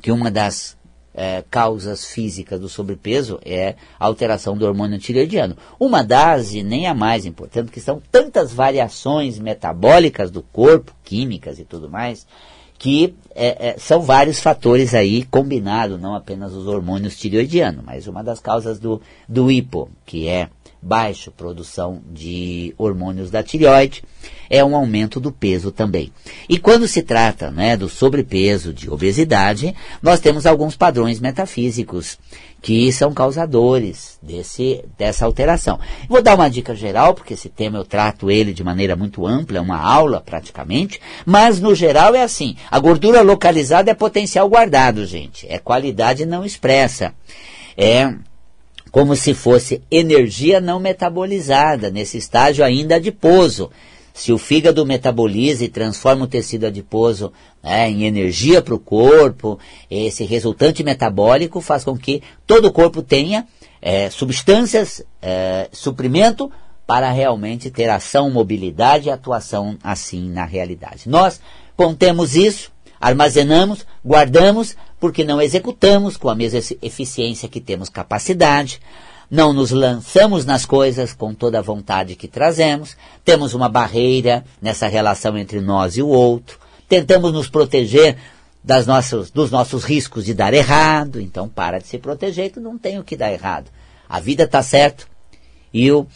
que 0.01 0.13
uma 0.13 0.31
das 0.31 0.77
é, 1.15 1.45
causas 1.51 2.05
físicas 2.07 2.61
do 2.61 2.69
sobrepeso 2.69 3.39
é 3.45 3.75
a 3.99 4.07
alteração 4.07 4.57
do 4.57 4.67
hormônio 4.67 4.99
tireoidiano. 4.99 5.57
Uma 5.79 6.03
das, 6.03 6.55
e 6.55 6.63
nem 6.63 6.87
a 6.87 6.95
mais 6.95 7.27
importante, 7.27 7.71
que 7.71 7.81
são 7.81 8.03
tantas 8.11 8.53
variações 8.53 9.39
metabólicas 9.39 10.31
do 10.31 10.43
corpo, 10.43 10.95
químicas 11.05 11.59
e 11.59 11.65
tudo 11.65 11.89
mais, 11.89 12.27
que 12.79 13.15
é, 13.35 13.69
é, 13.69 13.79
são 13.79 14.03
vários 14.03 14.41
fatores 14.41 14.93
aí 14.93 15.25
combinados, 15.25 16.01
não 16.01 16.17
apenas 16.17 16.53
os 16.53 16.67
hormônios 16.67 17.17
tireoidianos, 17.17 17.85
mas 17.85 18.09
uma 18.09 18.25
das 18.25 18.41
causas 18.41 18.81
do, 18.81 19.01
do 19.29 19.51
hipo, 19.51 19.89
que 20.05 20.27
é 20.27 20.49
baixa 20.83 21.31
produção 21.31 22.03
de 22.11 22.75
hormônios 22.77 23.31
da 23.31 23.43
tireoide, 23.43 24.03
é 24.51 24.63
um 24.65 24.75
aumento 24.75 25.21
do 25.21 25.31
peso 25.31 25.71
também. 25.71 26.13
E 26.49 26.59
quando 26.59 26.89
se 26.89 27.03
trata 27.03 27.51
né, 27.51 27.77
do 27.77 27.89
sobrepeso, 27.89 28.73
de 28.73 28.91
obesidade, 28.91 29.75
nós 30.03 30.21
temos 30.21 30.45
alguns 30.45 30.77
padrões 30.77 31.21
metafísicos 31.21 32.19
que 32.61 32.93
são 32.93 33.13
causadores 33.13 34.19
desse, 34.23 34.85
dessa 34.97 35.25
alteração. 35.25 35.81
Vou 36.09 36.23
dar 36.23 36.37
uma 36.37 36.49
dica 36.49 36.75
geral, 36.75 37.15
porque 37.15 37.35
esse 37.35 37.49
tema 37.49 37.79
eu 37.79 37.85
trato 37.85 38.31
ele 38.31 38.53
de 38.53 38.63
maneira 38.63 38.95
muito 38.95 39.27
ampla, 39.27 39.59
é 39.59 39.61
uma 39.61 39.79
aula 39.79 40.21
praticamente, 40.21 41.01
mas 41.27 41.61
no 41.61 41.75
geral 41.75 42.15
é 42.15 42.23
assim, 42.23 42.57
a 42.71 42.79
gordura 42.79 43.23
localizada 43.23 43.91
é 43.91 43.95
potencial 43.95 44.49
guardado, 44.49 45.05
gente, 45.07 45.47
é 45.49 45.59
qualidade 45.59 46.25
não 46.27 46.45
expressa. 46.45 47.13
É 47.77 48.15
como 48.93 49.17
se 49.17 49.33
fosse 49.33 49.83
energia 49.91 50.61
não 50.61 50.79
metabolizada, 50.79 51.91
nesse 51.91 52.19
estágio 52.19 52.63
ainda 52.63 52.97
adiposo. 52.97 53.71
Se 54.13 54.31
o 54.31 54.37
fígado 54.37 54.85
metaboliza 54.85 55.65
e 55.65 55.69
transforma 55.71 56.25
o 56.25 56.29
tecido 56.29 56.67
adiposo 56.67 57.33
né, 57.63 57.89
em 57.89 58.05
energia 58.05 58.61
para 58.61 58.75
o 58.75 58.79
corpo, 58.79 59.59
esse 59.91 60.25
resultante 60.25 60.85
metabólico 60.85 61.63
faz 61.63 61.83
com 61.85 61.97
que 61.97 62.23
todo 62.47 62.67
o 62.67 62.73
corpo 62.73 63.03
tenha 63.03 63.47
é, 63.81 64.11
substâncias, 64.11 65.03
é, 65.23 65.71
suprimento, 65.73 66.53
para 66.87 67.11
realmente 67.11 67.71
ter 67.71 67.89
ação, 67.89 68.31
mobilidade 68.31 69.09
e 69.09 69.11
atuação 69.11 69.79
assim 69.83 70.29
na 70.29 70.45
realidade. 70.45 71.09
Nós 71.09 71.41
contemos 71.75 72.37
isso, 72.37 72.71
armazenamos, 73.01 73.87
guardamos, 74.05 74.77
porque 75.03 75.25
não 75.25 75.43
executamos 75.43 76.17
com 76.17 76.29
a 76.29 76.35
mesma 76.37 76.61
eficiência 76.81 77.49
que 77.49 77.61
temos 77.61 77.89
capacidade, 77.89 78.81
não 79.29 79.53
nos 79.53 79.73
lançamos 79.73 80.47
nas 80.47 80.65
coisas 80.65 81.13
com 81.13 81.35
toda 81.35 81.59
a 81.59 81.61
vontade 81.61 82.15
que 82.15 82.29
trazemos, 82.29 82.97
temos 83.25 83.53
uma 83.53 83.69
barreira 83.69 84.45
nessa 84.61 84.87
relação 84.87 85.37
entre 85.37 85.61
nós 85.61 85.97
e 85.97 86.03
o 86.03 86.07
outro, 86.07 86.57
tentamos 86.89 87.33
nos 87.33 87.49
proteger 87.49 88.17
das 88.63 88.87
nossas, 88.87 89.29
dos 89.29 89.51
nossos 89.51 89.83
riscos 89.83 90.25
de 90.25 90.35
dar 90.35 90.55
errado, 90.55 91.21
então 91.21 91.49
para 91.49 91.81
de 91.81 91.89
se 91.89 91.99
proteger, 91.99 92.53
tu 92.53 92.61
não 92.61 92.79
tem 92.79 93.01
o 93.01 93.05
que 93.05 93.17
dar 93.17 93.33
errado. 93.33 93.73
A 94.09 94.21
vida 94.21 94.45
está 94.45 94.63
certo 94.63 95.09
e 95.75 95.91
o, 95.91 96.07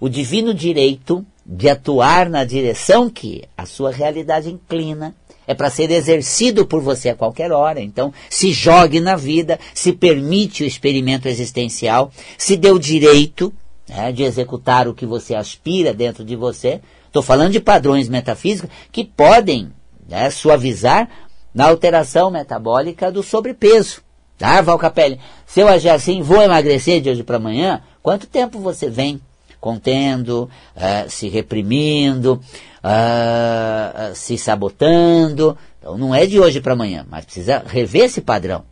o 0.00 0.08
divino 0.08 0.52
direito 0.52 1.24
de 1.46 1.68
atuar 1.68 2.28
na 2.28 2.42
direção 2.42 3.08
que 3.08 3.44
a 3.56 3.66
sua 3.66 3.92
realidade 3.92 4.50
inclina 4.50 5.14
é 5.46 5.54
para 5.54 5.70
ser 5.70 5.90
exercido 5.90 6.66
por 6.66 6.80
você 6.80 7.10
a 7.10 7.16
qualquer 7.16 7.52
hora. 7.52 7.80
Então, 7.80 8.12
se 8.30 8.52
jogue 8.52 9.00
na 9.00 9.16
vida, 9.16 9.58
se 9.74 9.92
permite 9.92 10.62
o 10.62 10.66
experimento 10.66 11.28
existencial, 11.28 12.10
se 12.38 12.56
dê 12.56 12.70
o 12.70 12.78
direito 12.78 13.52
né, 13.88 14.12
de 14.12 14.22
executar 14.22 14.88
o 14.88 14.94
que 14.94 15.06
você 15.06 15.34
aspira 15.34 15.92
dentro 15.92 16.24
de 16.24 16.36
você. 16.36 16.80
Estou 17.06 17.22
falando 17.22 17.52
de 17.52 17.60
padrões 17.60 18.08
metafísicos 18.08 18.70
que 18.90 19.04
podem 19.04 19.70
né, 20.08 20.30
suavizar 20.30 21.08
na 21.54 21.68
alteração 21.68 22.30
metabólica 22.30 23.10
do 23.10 23.22
sobrepeso. 23.22 24.00
Tá, 24.38 24.60
Valcapelli? 24.60 25.20
Se 25.46 25.60
eu 25.60 25.68
agir 25.68 25.90
assim, 25.90 26.22
vou 26.22 26.42
emagrecer 26.42 27.00
de 27.00 27.10
hoje 27.10 27.22
para 27.22 27.36
amanhã? 27.36 27.82
Quanto 28.02 28.26
tempo 28.26 28.58
você 28.58 28.88
vem 28.88 29.20
contendo, 29.62 30.50
uh, 30.76 31.08
se 31.08 31.28
reprimindo, 31.28 32.40
uh, 32.82 34.12
se 34.12 34.36
sabotando. 34.36 35.56
Então 35.78 35.96
não 35.96 36.12
é 36.12 36.26
de 36.26 36.40
hoje 36.40 36.60
para 36.60 36.72
amanhã, 36.72 37.06
mas 37.08 37.24
precisa 37.24 37.62
rever 37.64 38.06
esse 38.06 38.20
padrão. 38.20 38.64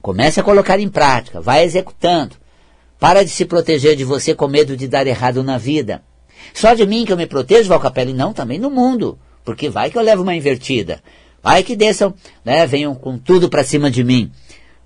Comece 0.00 0.38
a 0.38 0.44
colocar 0.44 0.78
em 0.78 0.88
prática, 0.88 1.40
vai 1.40 1.64
executando. 1.64 2.36
Para 2.96 3.24
de 3.24 3.30
se 3.30 3.44
proteger 3.44 3.96
de 3.96 4.04
você 4.04 4.32
com 4.32 4.46
medo 4.46 4.76
de 4.76 4.86
dar 4.86 5.04
errado 5.04 5.42
na 5.42 5.58
vida. 5.58 6.00
Só 6.54 6.74
de 6.74 6.86
mim 6.86 7.04
que 7.04 7.12
eu 7.12 7.16
me 7.16 7.26
protejo, 7.26 7.68
Valcapelli? 7.68 8.12
Não, 8.12 8.32
também 8.32 8.58
no 8.58 8.70
mundo. 8.70 9.18
Porque 9.44 9.68
vai 9.68 9.90
que 9.90 9.98
eu 9.98 10.02
levo 10.02 10.22
uma 10.22 10.36
invertida. 10.36 11.02
Vai 11.42 11.64
que 11.64 11.74
desçam, 11.74 12.14
né, 12.44 12.66
venham 12.66 12.94
com 12.94 13.18
tudo 13.18 13.48
para 13.48 13.64
cima 13.64 13.90
de 13.90 14.04
mim. 14.04 14.30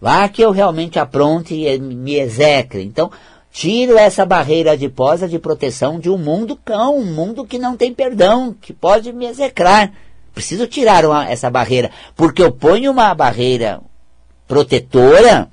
Vai 0.00 0.28
que 0.28 0.42
eu 0.42 0.52
realmente 0.52 0.98
apronte 0.98 1.54
e 1.54 1.78
me 1.78 2.14
execre. 2.14 2.82
Então, 2.82 3.10
Tiro 3.54 3.96
essa 3.96 4.26
barreira 4.26 4.72
adiposa 4.72 5.28
de 5.28 5.38
proteção 5.38 6.00
de 6.00 6.10
um 6.10 6.18
mundo 6.18 6.56
cão, 6.56 6.98
um 6.98 7.04
mundo 7.04 7.46
que 7.46 7.56
não 7.56 7.76
tem 7.76 7.94
perdão, 7.94 8.52
que 8.60 8.72
pode 8.72 9.12
me 9.12 9.26
execrar. 9.26 9.92
Preciso 10.34 10.66
tirar 10.66 11.06
uma, 11.06 11.30
essa 11.30 11.48
barreira, 11.48 11.92
porque 12.16 12.42
eu 12.42 12.50
ponho 12.50 12.90
uma 12.90 13.14
barreira 13.14 13.80
protetora 14.48 15.48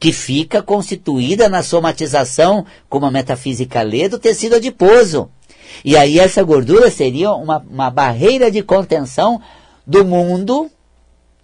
que 0.00 0.14
fica 0.14 0.62
constituída 0.62 1.46
na 1.46 1.62
somatização, 1.62 2.64
como 2.88 3.04
a 3.04 3.10
metafísica 3.10 3.82
lê, 3.82 4.08
do 4.08 4.18
tecido 4.18 4.56
adiposo. 4.56 5.28
E 5.84 5.94
aí 5.94 6.18
essa 6.18 6.42
gordura 6.42 6.90
seria 6.90 7.32
uma, 7.34 7.58
uma 7.58 7.90
barreira 7.90 8.50
de 8.50 8.62
contenção 8.62 9.42
do 9.86 10.06
mundo, 10.06 10.70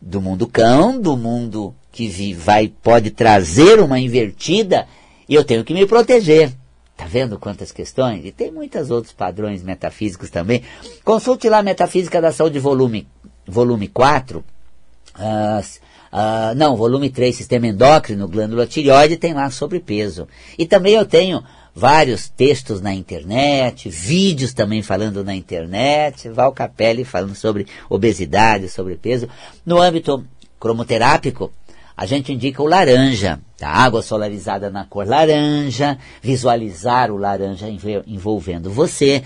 do 0.01 0.23
mundo 0.23 0.47
cão, 0.47 0.99
do 0.99 1.19
mundo 1.19 1.75
que 1.93 2.33
vai, 2.33 2.67
pode 2.67 3.11
trazer 3.11 3.79
uma 3.79 4.01
invertida 4.01 4.87
e 5.29 5.35
eu 5.35 5.45
tenho 5.45 5.65
que 5.65 5.75
me 5.75 5.87
proteger. 5.87 6.53
Tá 6.97 7.07
vendo 7.07 7.39
quantas 7.39 7.71
questões? 7.71 8.25
E 8.25 8.33
tem 8.33 8.51
muitos 8.51 8.91
outros 8.91 9.13
padrões 9.13 9.63
metafísicos 9.63 10.31
também. 10.31 10.65
Consulte 11.05 11.49
lá 11.49 11.63
Metafísica 11.63 12.21
da 12.21 12.33
Saúde, 12.33 12.59
volume, 12.59 13.07
volume 13.47 13.87
4. 13.87 14.39
Uh, 14.39 15.61
uh, 15.61 16.55
não, 16.57 16.77
volume 16.77 17.09
3, 17.09 17.37
Sistema 17.37 17.69
Endócrino, 17.69 18.27
Glândula 18.27 18.67
Tireoide, 18.67 19.17
tem 19.17 19.33
lá 19.33 19.49
sobre 19.49 19.79
peso. 19.79 20.27
E 20.59 20.67
também 20.67 20.95
eu 20.95 21.07
tenho 21.07 21.45
vários 21.73 22.29
textos 22.29 22.81
na 22.81 22.93
internet, 22.93 23.89
vídeos 23.89 24.53
também 24.53 24.83
falando 24.83 25.23
na 25.23 25.37
internet, 25.37 26.29
Val 26.29 26.53
Capelli 26.53 27.05
falando 27.05 27.37
sobre 27.37 27.69
obesidade, 27.89 28.69
sobre 28.69 28.97
peso. 28.97 29.29
No 29.65 29.81
âmbito 29.81 30.27
cromoterápico, 30.59 31.53
a 31.99 32.07
gente 32.07 32.33
indica 32.33 32.63
o 32.63 32.67
laranja, 32.67 33.41
a 33.57 33.59
tá? 33.59 33.69
água 33.69 34.03
solarizada 34.03 34.71
na 34.71 34.85
cor 34.85 35.05
laranja, 35.05 35.99
visualizar 36.23 37.11
o 37.11 37.17
laranja 37.17 37.67
envolvendo 38.07 38.71
você, 38.71 39.25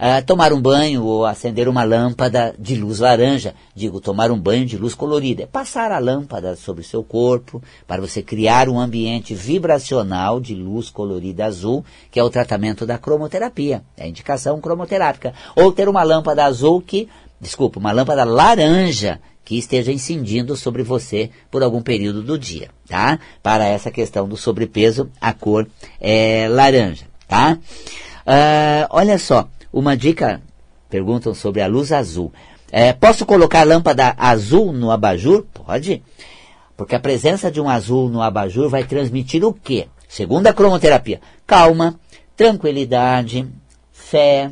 uh, 0.00 0.26
tomar 0.26 0.52
um 0.52 0.60
banho 0.60 1.04
ou 1.04 1.24
acender 1.24 1.68
uma 1.68 1.84
lâmpada 1.84 2.56
de 2.58 2.74
luz 2.74 2.98
laranja, 2.98 3.54
digo, 3.72 4.00
tomar 4.00 4.32
um 4.32 4.40
banho 4.40 4.66
de 4.66 4.76
luz 4.76 4.94
colorida, 4.94 5.44
é 5.44 5.46
passar 5.46 5.92
a 5.92 6.00
lâmpada 6.00 6.56
sobre 6.56 6.80
o 6.80 6.84
seu 6.84 7.04
corpo 7.04 7.62
para 7.86 8.02
você 8.02 8.20
criar 8.20 8.68
um 8.68 8.80
ambiente 8.80 9.32
vibracional 9.32 10.40
de 10.40 10.56
luz 10.56 10.90
colorida 10.90 11.46
azul, 11.46 11.84
que 12.10 12.18
é 12.18 12.24
o 12.24 12.30
tratamento 12.30 12.84
da 12.84 12.98
cromoterapia, 12.98 13.84
é 13.96 14.06
a 14.06 14.08
indicação 14.08 14.60
cromoterápica, 14.60 15.32
ou 15.54 15.70
ter 15.70 15.88
uma 15.88 16.02
lâmpada 16.02 16.44
azul 16.44 16.82
que, 16.82 17.08
desculpa, 17.40 17.78
uma 17.78 17.92
lâmpada 17.92 18.24
laranja 18.24 19.20
que 19.48 19.56
esteja 19.56 19.90
incidindo 19.90 20.54
sobre 20.54 20.82
você 20.82 21.30
por 21.50 21.62
algum 21.62 21.80
período 21.80 22.22
do 22.22 22.38
dia, 22.38 22.68
tá? 22.86 23.18
Para 23.42 23.64
essa 23.64 23.90
questão 23.90 24.28
do 24.28 24.36
sobrepeso, 24.36 25.10
a 25.18 25.32
cor 25.32 25.66
é 25.98 26.46
laranja, 26.50 27.06
tá? 27.26 27.58
Uh, 28.26 28.84
olha 28.90 29.18
só, 29.18 29.48
uma 29.72 29.96
dica 29.96 30.42
perguntam 30.90 31.32
sobre 31.32 31.62
a 31.62 31.66
luz 31.66 31.92
azul. 31.92 32.30
É, 32.70 32.92
posso 32.92 33.24
colocar 33.24 33.66
lâmpada 33.66 34.14
azul 34.18 34.70
no 34.70 34.90
abajur? 34.90 35.46
Pode. 35.54 36.02
Porque 36.76 36.94
a 36.94 37.00
presença 37.00 37.50
de 37.50 37.58
um 37.58 37.70
azul 37.70 38.10
no 38.10 38.20
abajur 38.20 38.68
vai 38.68 38.84
transmitir 38.84 39.42
o 39.46 39.54
quê? 39.54 39.88
Segundo 40.06 40.46
a 40.46 40.52
cromoterapia, 40.52 41.22
calma, 41.46 41.98
tranquilidade, 42.36 43.48
fé, 43.90 44.50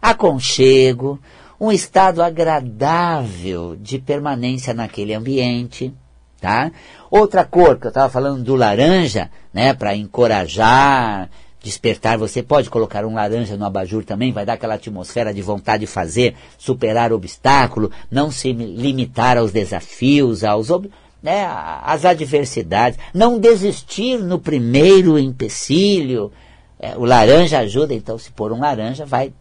aconchego, 0.00 1.18
um 1.60 1.72
estado 1.72 2.22
agradável 2.22 3.76
de 3.76 3.98
permanência 3.98 4.74
naquele 4.74 5.14
ambiente, 5.14 5.92
tá? 6.40 6.70
Outra 7.10 7.44
cor 7.44 7.78
que 7.78 7.86
eu 7.86 7.90
estava 7.90 8.08
falando 8.08 8.42
do 8.42 8.54
laranja, 8.54 9.30
né, 9.52 9.72
para 9.72 9.96
encorajar, 9.96 11.30
despertar, 11.62 12.16
você 12.16 12.42
pode 12.42 12.70
colocar 12.70 13.04
um 13.04 13.14
laranja 13.14 13.56
no 13.56 13.64
abajur 13.64 14.04
também, 14.04 14.32
vai 14.32 14.44
dar 14.46 14.52
aquela 14.52 14.74
atmosfera 14.74 15.34
de 15.34 15.42
vontade 15.42 15.80
de 15.80 15.86
fazer, 15.86 16.36
superar 16.56 17.12
obstáculo, 17.12 17.90
não 18.10 18.30
se 18.30 18.52
limitar 18.52 19.36
aos 19.36 19.50
desafios, 19.50 20.44
aos 20.44 20.68
né, 21.22 21.44
às 21.82 22.04
adversidades, 22.04 22.98
não 23.12 23.38
desistir 23.38 24.18
no 24.18 24.38
primeiro 24.38 25.18
empecilho. 25.18 26.30
É, 26.78 26.96
o 26.96 27.04
laranja 27.04 27.58
ajuda, 27.58 27.94
então 27.94 28.18
se 28.18 28.30
pôr 28.30 28.52
um 28.52 28.60
laranja 28.60 29.04
vai 29.04 29.32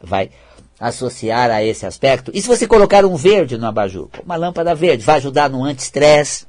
vai 0.00 0.30
associar 0.78 1.50
a 1.50 1.62
esse 1.62 1.86
aspecto. 1.86 2.30
E 2.34 2.42
se 2.42 2.48
você 2.48 2.66
colocar 2.66 3.04
um 3.04 3.16
verde 3.16 3.56
no 3.56 3.66
abajur, 3.66 4.08
uma 4.24 4.36
lâmpada 4.36 4.74
verde, 4.74 5.04
vai 5.04 5.16
ajudar 5.16 5.48
no 5.48 5.64
anti-estresse, 5.64 6.46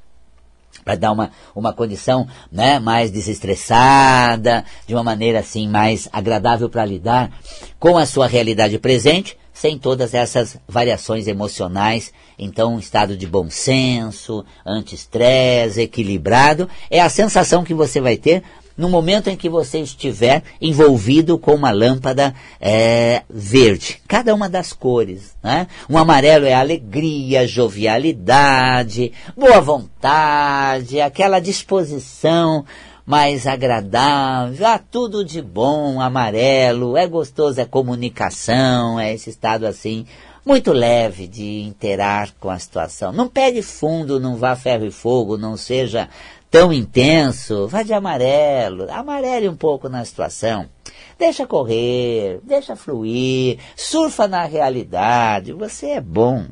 vai 0.86 0.98
dar 0.98 1.12
uma, 1.12 1.32
uma 1.56 1.74
condição 1.74 2.28
né, 2.52 2.80
mais 2.80 3.12
desestressada, 3.12 4.66
de 4.88 4.94
uma 4.94 5.04
maneira 5.04 5.40
assim 5.40 5.68
mais 5.68 6.10
agradável 6.12 6.70
para 6.70 6.86
lidar 6.86 7.32
com 7.80 7.98
a 7.98 8.06
sua 8.06 8.28
realidade 8.28 8.78
presente, 8.80 9.38
sem 9.54 9.78
todas 9.78 10.14
essas 10.14 10.58
variações 10.68 11.28
emocionais. 11.28 12.12
Então, 12.38 12.76
um 12.76 12.80
estado 12.80 13.16
de 13.16 13.28
bom 13.28 13.50
senso, 13.50 14.44
anti-estresse, 14.66 15.82
equilibrado, 15.82 16.68
é 16.90 17.00
a 17.00 17.10
sensação 17.10 17.64
que 17.64 17.74
você 17.74 18.02
vai 18.02 18.18
ter 18.18 18.44
no 18.78 18.90
momento 18.90 19.30
em 19.30 19.38
que 19.38 19.50
você 19.50 19.80
estiver 19.80 20.44
envolvido 20.60 21.38
com 21.38 21.54
uma 21.54 21.72
lâmpada 21.72 22.34
é, 22.60 23.24
verde. 23.30 24.02
Cada 24.08 24.34
uma 24.34 24.50
das 24.50 24.74
cores. 24.74 25.36
Né? 25.44 25.68
Um 25.90 25.98
amarelo 25.98 26.46
é 26.46 26.54
alegria, 26.54 27.48
jovialidade, 27.48 29.12
boa 29.38 29.62
vontade, 29.62 31.00
aquela 31.00 31.40
disposição 31.40 32.66
mais 33.06 33.46
agradável, 33.46 34.66
ah, 34.66 34.80
tudo 34.80 35.26
de 35.26 35.42
bom, 35.42 36.00
amarelo, 36.00 36.96
é 36.96 37.06
gostoso, 37.06 37.60
é 37.60 37.66
comunicação, 37.66 38.98
é 38.98 39.14
esse 39.14 39.30
estado 39.30 39.66
assim, 39.66 40.06
muito 40.46 40.72
leve 40.72 41.28
de 41.28 41.62
interar 41.62 42.30
com 42.40 42.50
a 42.50 42.58
situação. 42.58 43.12
Não 43.12 43.28
pegue 43.28 43.62
fundo, 43.62 44.20
não 44.20 44.38
vá 44.38 44.56
ferro 44.56 44.86
e 44.86 44.92
fogo, 44.92 45.38
não 45.38 45.58
seja 45.58 46.10
tão 46.54 46.72
intenso, 46.72 47.68
vá 47.68 47.82
de 47.82 47.96
amarelo, 47.96 48.86
amarele 48.92 49.50
um 49.50 49.56
pouco 49.56 49.90
na 49.90 50.06
situação. 50.06 50.70
Deixa 51.18 51.48
correr, 51.48 52.42
deixa 52.44 52.76
fluir, 52.76 53.58
surfa 53.76 54.28
na 54.28 54.46
realidade, 54.46 55.52
você 55.52 55.88
é 55.88 56.00
bom. 56.00 56.46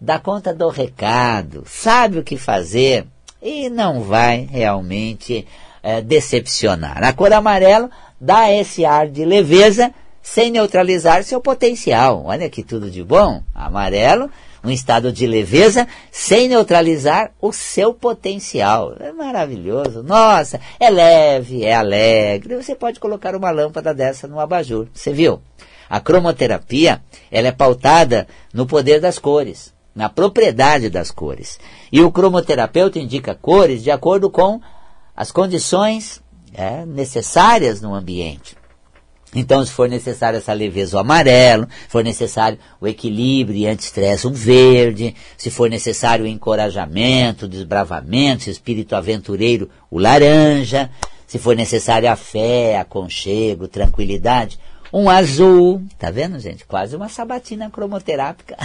Dá 0.00 0.18
conta 0.18 0.54
do 0.54 0.66
recado, 0.70 1.62
sabe 1.66 2.20
o 2.20 2.24
que 2.24 2.38
fazer 2.38 3.06
e 3.42 3.68
não 3.68 4.02
vai 4.02 4.48
realmente 4.50 5.46
é, 5.82 6.00
decepcionar. 6.00 7.04
A 7.04 7.12
cor 7.12 7.34
amarelo 7.34 7.90
dá 8.18 8.50
esse 8.50 8.86
ar 8.86 9.08
de 9.08 9.26
leveza 9.26 9.92
sem 10.22 10.50
neutralizar 10.50 11.22
seu 11.22 11.38
potencial. 11.38 12.24
Olha 12.24 12.48
que 12.48 12.62
tudo 12.62 12.90
de 12.90 13.04
bom. 13.04 13.42
Amarelo 13.54 14.30
um 14.64 14.70
estado 14.70 15.12
de 15.12 15.26
leveza 15.26 15.86
sem 16.10 16.48
neutralizar 16.48 17.32
o 17.40 17.52
seu 17.52 17.92
potencial. 17.92 18.94
É 19.00 19.12
maravilhoso. 19.12 20.02
Nossa, 20.02 20.60
é 20.78 20.88
leve, 20.88 21.64
é 21.64 21.74
alegre. 21.74 22.56
Você 22.56 22.74
pode 22.74 23.00
colocar 23.00 23.34
uma 23.34 23.50
lâmpada 23.50 23.92
dessa 23.92 24.28
no 24.28 24.38
abajur. 24.38 24.86
Você 24.92 25.12
viu? 25.12 25.40
A 25.88 26.00
cromoterapia, 26.00 27.02
ela 27.30 27.48
é 27.48 27.52
pautada 27.52 28.26
no 28.54 28.66
poder 28.66 29.00
das 29.00 29.18
cores, 29.18 29.74
na 29.94 30.08
propriedade 30.08 30.88
das 30.88 31.10
cores. 31.10 31.58
E 31.90 32.00
o 32.00 32.10
cromoterapeuta 32.10 32.98
indica 32.98 33.34
cores 33.34 33.82
de 33.82 33.90
acordo 33.90 34.30
com 34.30 34.60
as 35.14 35.30
condições 35.30 36.22
é, 36.54 36.86
necessárias 36.86 37.80
no 37.82 37.94
ambiente. 37.94 38.56
Então, 39.34 39.64
se 39.64 39.72
for 39.72 39.88
necessário 39.88 40.36
essa 40.36 40.52
leveza, 40.52 40.96
o 40.96 41.00
amarelo, 41.00 41.66
se 41.84 41.88
for 41.88 42.04
necessário 42.04 42.58
o 42.80 42.86
equilíbrio 42.86 43.56
e 43.56 43.66
anti-estresse, 43.66 44.26
um 44.26 44.32
verde, 44.32 45.14
se 45.38 45.50
for 45.50 45.70
necessário 45.70 46.26
o 46.26 46.28
encorajamento, 46.28 47.46
o 47.46 47.48
desbravamento, 47.48 48.46
o 48.46 48.50
espírito 48.50 48.94
aventureiro, 48.94 49.70
o 49.90 49.98
laranja, 49.98 50.90
se 51.26 51.38
for 51.38 51.56
necessário 51.56 52.10
a 52.10 52.16
fé, 52.16 52.78
aconchego, 52.78 53.66
tranquilidade, 53.66 54.58
um 54.92 55.08
azul, 55.08 55.82
tá 55.98 56.10
vendo, 56.10 56.38
gente? 56.38 56.66
Quase 56.66 56.94
uma 56.94 57.08
sabatina 57.08 57.70
cromoterápica. 57.70 58.58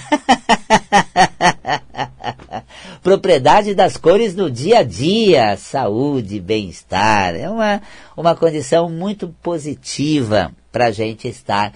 Propriedade 3.02 3.74
das 3.74 3.96
cores 3.96 4.36
no 4.36 4.52
dia 4.52 4.80
a 4.80 4.84
dia, 4.84 5.56
saúde, 5.56 6.42
bem-estar. 6.42 7.34
É 7.36 7.50
uma, 7.50 7.82
uma 8.18 8.36
condição 8.36 8.90
muito 8.90 9.30
positiva 9.42 10.52
para 10.72 10.88
a 10.88 10.92
gente 10.92 11.30
estar 11.30 11.72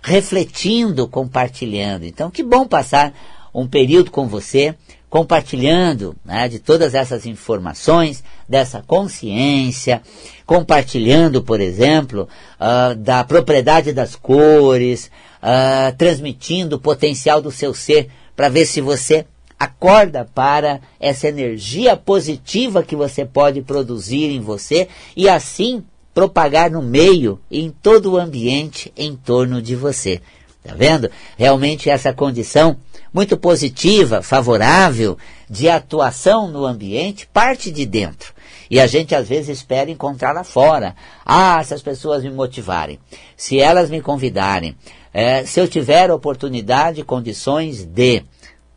refletindo, 0.00 1.08
compartilhando. 1.08 2.04
Então, 2.04 2.30
que 2.30 2.44
bom 2.44 2.64
passar 2.66 3.12
um 3.52 3.66
período 3.66 4.12
com 4.12 4.28
você, 4.28 4.76
compartilhando 5.08 6.14
né, 6.24 6.48
de 6.48 6.58
todas 6.58 6.94
essas 6.94 7.24
informações, 7.26 8.22
dessa 8.48 8.82
consciência, 8.86 10.02
compartilhando, 10.44 11.42
por 11.42 11.60
exemplo, 11.60 12.28
uh, 12.60 12.94
da 12.94 13.24
propriedade 13.24 13.92
das 13.92 14.14
cores, 14.14 15.10
uh, 15.42 15.96
transmitindo 15.96 16.76
o 16.76 16.80
potencial 16.80 17.40
do 17.40 17.50
seu 17.50 17.72
ser 17.72 18.08
para 18.36 18.48
ver 18.48 18.66
se 18.66 18.80
você 18.80 19.26
acorda 19.58 20.24
para 20.32 20.80
essa 21.00 21.26
energia 21.26 21.96
positiva 21.96 22.82
que 22.82 22.94
você 22.94 23.24
pode 23.24 23.60
produzir 23.62 24.30
em 24.30 24.40
você 24.40 24.88
e 25.16 25.28
assim 25.28 25.82
propagar 26.14 26.70
no 26.70 26.82
meio, 26.82 27.40
em 27.50 27.70
todo 27.70 28.12
o 28.12 28.16
ambiente 28.16 28.92
em 28.96 29.16
torno 29.16 29.60
de 29.62 29.74
você. 29.74 30.20
Tá 30.62 30.74
vendo? 30.74 31.10
Realmente 31.36 31.88
essa 31.88 32.12
condição 32.12 32.76
muito 33.12 33.36
positiva, 33.36 34.22
favorável 34.22 35.16
de 35.48 35.68
atuação 35.68 36.48
no 36.48 36.66
ambiente 36.66 37.26
parte 37.26 37.70
de 37.70 37.86
dentro. 37.86 38.34
E 38.70 38.78
a 38.78 38.86
gente 38.86 39.14
às 39.14 39.28
vezes 39.28 39.58
espera 39.58 39.90
encontrar 39.90 40.32
lá 40.32 40.44
fora. 40.44 40.94
Ah, 41.24 41.62
se 41.64 41.72
as 41.72 41.80
pessoas 41.80 42.22
me 42.22 42.30
motivarem, 42.30 42.98
se 43.36 43.58
elas 43.58 43.88
me 43.88 44.00
convidarem, 44.00 44.76
é, 45.12 45.44
se 45.44 45.58
eu 45.58 45.66
tiver 45.66 46.10
oportunidade, 46.10 47.02
condições 47.02 47.84
de. 47.84 48.22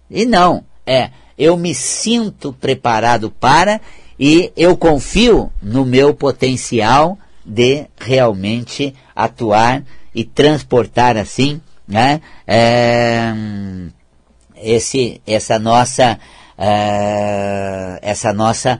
E 0.09 0.25
não, 0.25 0.63
é, 0.85 1.11
eu 1.37 1.57
me 1.57 1.75
sinto 1.75 2.53
preparado 2.53 3.29
para 3.29 3.81
e 4.19 4.51
eu 4.55 4.77
confio 4.77 5.51
no 5.61 5.83
meu 5.85 6.13
potencial 6.13 7.17
de 7.45 7.87
realmente 7.99 8.95
atuar 9.15 9.83
e 10.13 10.23
transportar 10.23 11.17
assim, 11.17 11.59
né, 11.91 12.21
é, 12.47 13.33
esse, 14.55 15.21
essa 15.27 15.59
nossa, 15.59 16.17
é, 16.57 17.99
essa 18.01 18.31
nossa 18.31 18.79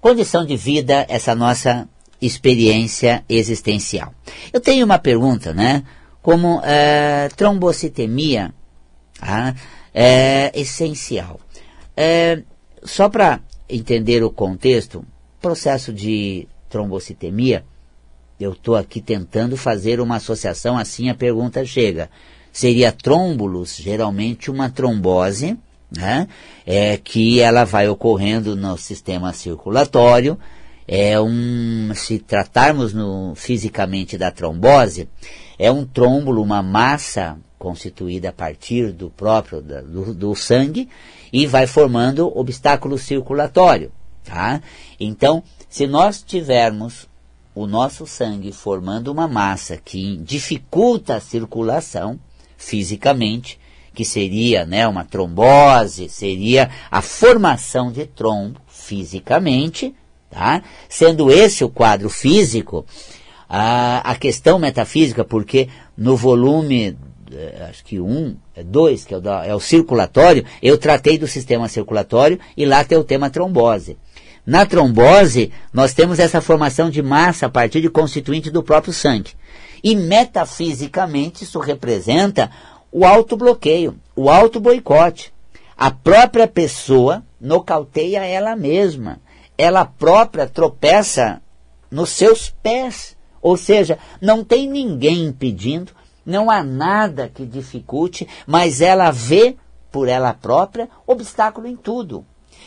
condição 0.00 0.44
de 0.44 0.56
vida, 0.56 1.06
essa 1.08 1.34
nossa 1.34 1.88
experiência 2.20 3.24
existencial. 3.28 4.12
Eu 4.52 4.60
tenho 4.60 4.84
uma 4.84 4.98
pergunta, 4.98 5.54
né? 5.54 5.84
Como 6.20 6.60
é, 6.64 7.28
trombocitemia 7.36 8.52
ah, 9.20 9.54
é 9.94 10.52
essencial. 10.54 11.40
É, 11.96 12.42
só 12.82 13.08
para 13.08 13.40
entender 13.68 14.22
o 14.22 14.30
contexto, 14.30 15.04
processo 15.40 15.92
de 15.92 16.46
trombocitemia, 16.68 17.64
eu 18.40 18.52
estou 18.52 18.76
aqui 18.76 19.00
tentando 19.00 19.56
fazer 19.56 20.00
uma 20.00 20.16
associação 20.16 20.78
assim, 20.78 21.08
a 21.08 21.14
pergunta 21.14 21.64
chega. 21.64 22.08
Seria 22.52 22.92
trômbulos, 22.92 23.76
geralmente 23.76 24.50
uma 24.50 24.70
trombose, 24.70 25.56
né? 25.90 26.28
É, 26.66 26.96
que 26.96 27.40
ela 27.40 27.64
vai 27.64 27.88
ocorrendo 27.88 28.54
no 28.54 28.76
sistema 28.76 29.32
circulatório. 29.32 30.38
É 30.86 31.20
um, 31.20 31.92
se 31.94 32.18
tratarmos 32.18 32.94
no, 32.94 33.34
fisicamente 33.34 34.16
da 34.16 34.30
trombose, 34.30 35.08
é 35.58 35.70
um 35.70 35.84
trômbulo, 35.84 36.42
uma 36.42 36.62
massa 36.62 37.36
constituída 37.58 38.28
a 38.30 38.32
partir 38.32 38.92
do 38.92 39.10
próprio 39.10 39.60
da, 39.60 39.80
do, 39.82 40.14
do 40.14 40.34
sangue 40.34 40.88
e 41.32 41.46
vai 41.46 41.66
formando 41.66 42.32
obstáculo 42.38 42.96
circulatório. 42.96 43.90
Tá? 44.24 44.62
Então, 45.00 45.42
se 45.68 45.86
nós 45.86 46.22
tivermos 46.22 47.07
o 47.58 47.66
nosso 47.66 48.06
sangue 48.06 48.52
formando 48.52 49.08
uma 49.08 49.26
massa 49.26 49.76
que 49.76 50.16
dificulta 50.18 51.16
a 51.16 51.20
circulação, 51.20 52.18
fisicamente, 52.56 53.58
que 53.92 54.04
seria 54.04 54.64
né, 54.64 54.86
uma 54.86 55.04
trombose, 55.04 56.08
seria 56.08 56.70
a 56.88 57.02
formação 57.02 57.90
de 57.90 58.06
trombo 58.06 58.60
fisicamente, 58.68 59.92
tá? 60.30 60.62
Sendo 60.88 61.32
esse 61.32 61.64
o 61.64 61.68
quadro 61.68 62.08
físico, 62.08 62.86
a, 63.48 64.08
a 64.08 64.14
questão 64.14 64.58
metafísica, 64.60 65.24
porque 65.24 65.68
no 65.96 66.16
volume, 66.16 66.96
eh, 67.32 67.66
acho 67.68 67.84
que 67.84 67.98
um, 67.98 68.36
é 68.54 68.62
dois, 68.62 69.04
que 69.04 69.14
é 69.14 69.18
o, 69.18 69.28
é 69.28 69.54
o 69.54 69.58
circulatório, 69.58 70.44
eu 70.62 70.78
tratei 70.78 71.18
do 71.18 71.26
sistema 71.26 71.66
circulatório 71.66 72.38
e 72.56 72.64
lá 72.64 72.84
tem 72.84 72.96
o 72.96 73.02
tema 73.02 73.30
trombose. 73.30 73.96
Na 74.48 74.64
trombose, 74.64 75.52
nós 75.74 75.92
temos 75.92 76.18
essa 76.18 76.40
formação 76.40 76.88
de 76.88 77.02
massa 77.02 77.44
a 77.44 77.50
partir 77.50 77.82
de 77.82 77.90
constituinte 77.90 78.50
do 78.50 78.62
próprio 78.62 78.94
sangue. 78.94 79.32
E 79.84 79.94
metafisicamente 79.94 81.44
isso 81.44 81.58
representa 81.58 82.50
o 82.90 83.04
autobloqueio, 83.04 84.00
o 84.16 84.30
auto-boicote. 84.30 85.34
A 85.76 85.90
própria 85.90 86.48
pessoa 86.48 87.22
nocauteia 87.38 88.24
ela 88.24 88.56
mesma. 88.56 89.20
Ela 89.58 89.84
própria 89.84 90.46
tropeça 90.46 91.42
nos 91.90 92.08
seus 92.08 92.48
pés. 92.48 93.18
Ou 93.42 93.54
seja, 93.54 93.98
não 94.18 94.42
tem 94.42 94.66
ninguém 94.66 95.26
impedindo, 95.26 95.92
não 96.24 96.50
há 96.50 96.62
nada 96.62 97.28
que 97.28 97.44
dificulte, 97.44 98.26
mas 98.46 98.80
ela 98.80 99.10
vê 99.10 99.56
por 99.92 100.08
ela 100.08 100.32
própria 100.32 100.88
obstáculo 101.06 101.66
em 101.66 101.76
tudo. 101.76 102.24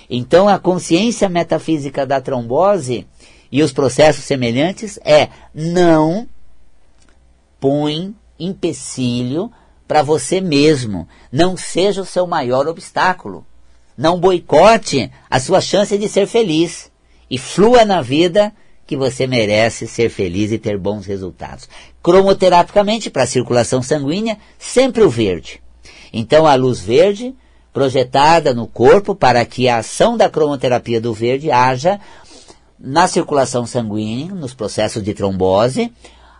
Então 0.09 0.47
a 0.47 0.59
consciência 0.59 1.29
metafísica 1.29 2.05
da 2.05 2.19
trombose 2.19 3.07
e 3.51 3.61
os 3.61 3.73
processos 3.73 4.23
semelhantes 4.23 4.99
é 5.03 5.29
não 5.53 6.27
põe 7.59 8.15
empecilho 8.39 9.51
para 9.87 10.01
você 10.01 10.39
mesmo. 10.41 11.07
Não 11.31 11.57
seja 11.57 12.01
o 12.01 12.05
seu 12.05 12.25
maior 12.25 12.67
obstáculo. 12.67 13.45
Não 13.97 14.19
boicote 14.19 15.11
a 15.29 15.39
sua 15.39 15.61
chance 15.61 15.97
de 15.97 16.07
ser 16.07 16.27
feliz. 16.27 16.89
E 17.29 17.37
flua 17.37 17.85
na 17.85 18.01
vida 18.01 18.53
que 18.85 18.97
você 18.97 19.25
merece 19.25 19.87
ser 19.87 20.09
feliz 20.09 20.51
e 20.51 20.57
ter 20.57 20.77
bons 20.77 21.05
resultados. 21.05 21.69
Cromoterapicamente, 22.03 23.09
para 23.09 23.23
a 23.23 23.27
circulação 23.27 23.81
sanguínea, 23.81 24.37
sempre 24.57 25.03
o 25.03 25.09
verde. 25.09 25.61
Então 26.11 26.45
a 26.45 26.55
luz 26.55 26.79
verde, 26.79 27.33
projetada 27.73 28.53
no 28.53 28.67
corpo 28.67 29.15
para 29.15 29.45
que 29.45 29.67
a 29.67 29.77
ação 29.77 30.17
da 30.17 30.29
cromoterapia 30.29 30.99
do 30.99 31.13
verde 31.13 31.51
haja 31.51 31.99
na 32.79 33.07
circulação 33.07 33.65
sanguínea, 33.65 34.33
nos 34.33 34.53
processos 34.53 35.03
de 35.03 35.13
trombose, 35.13 35.91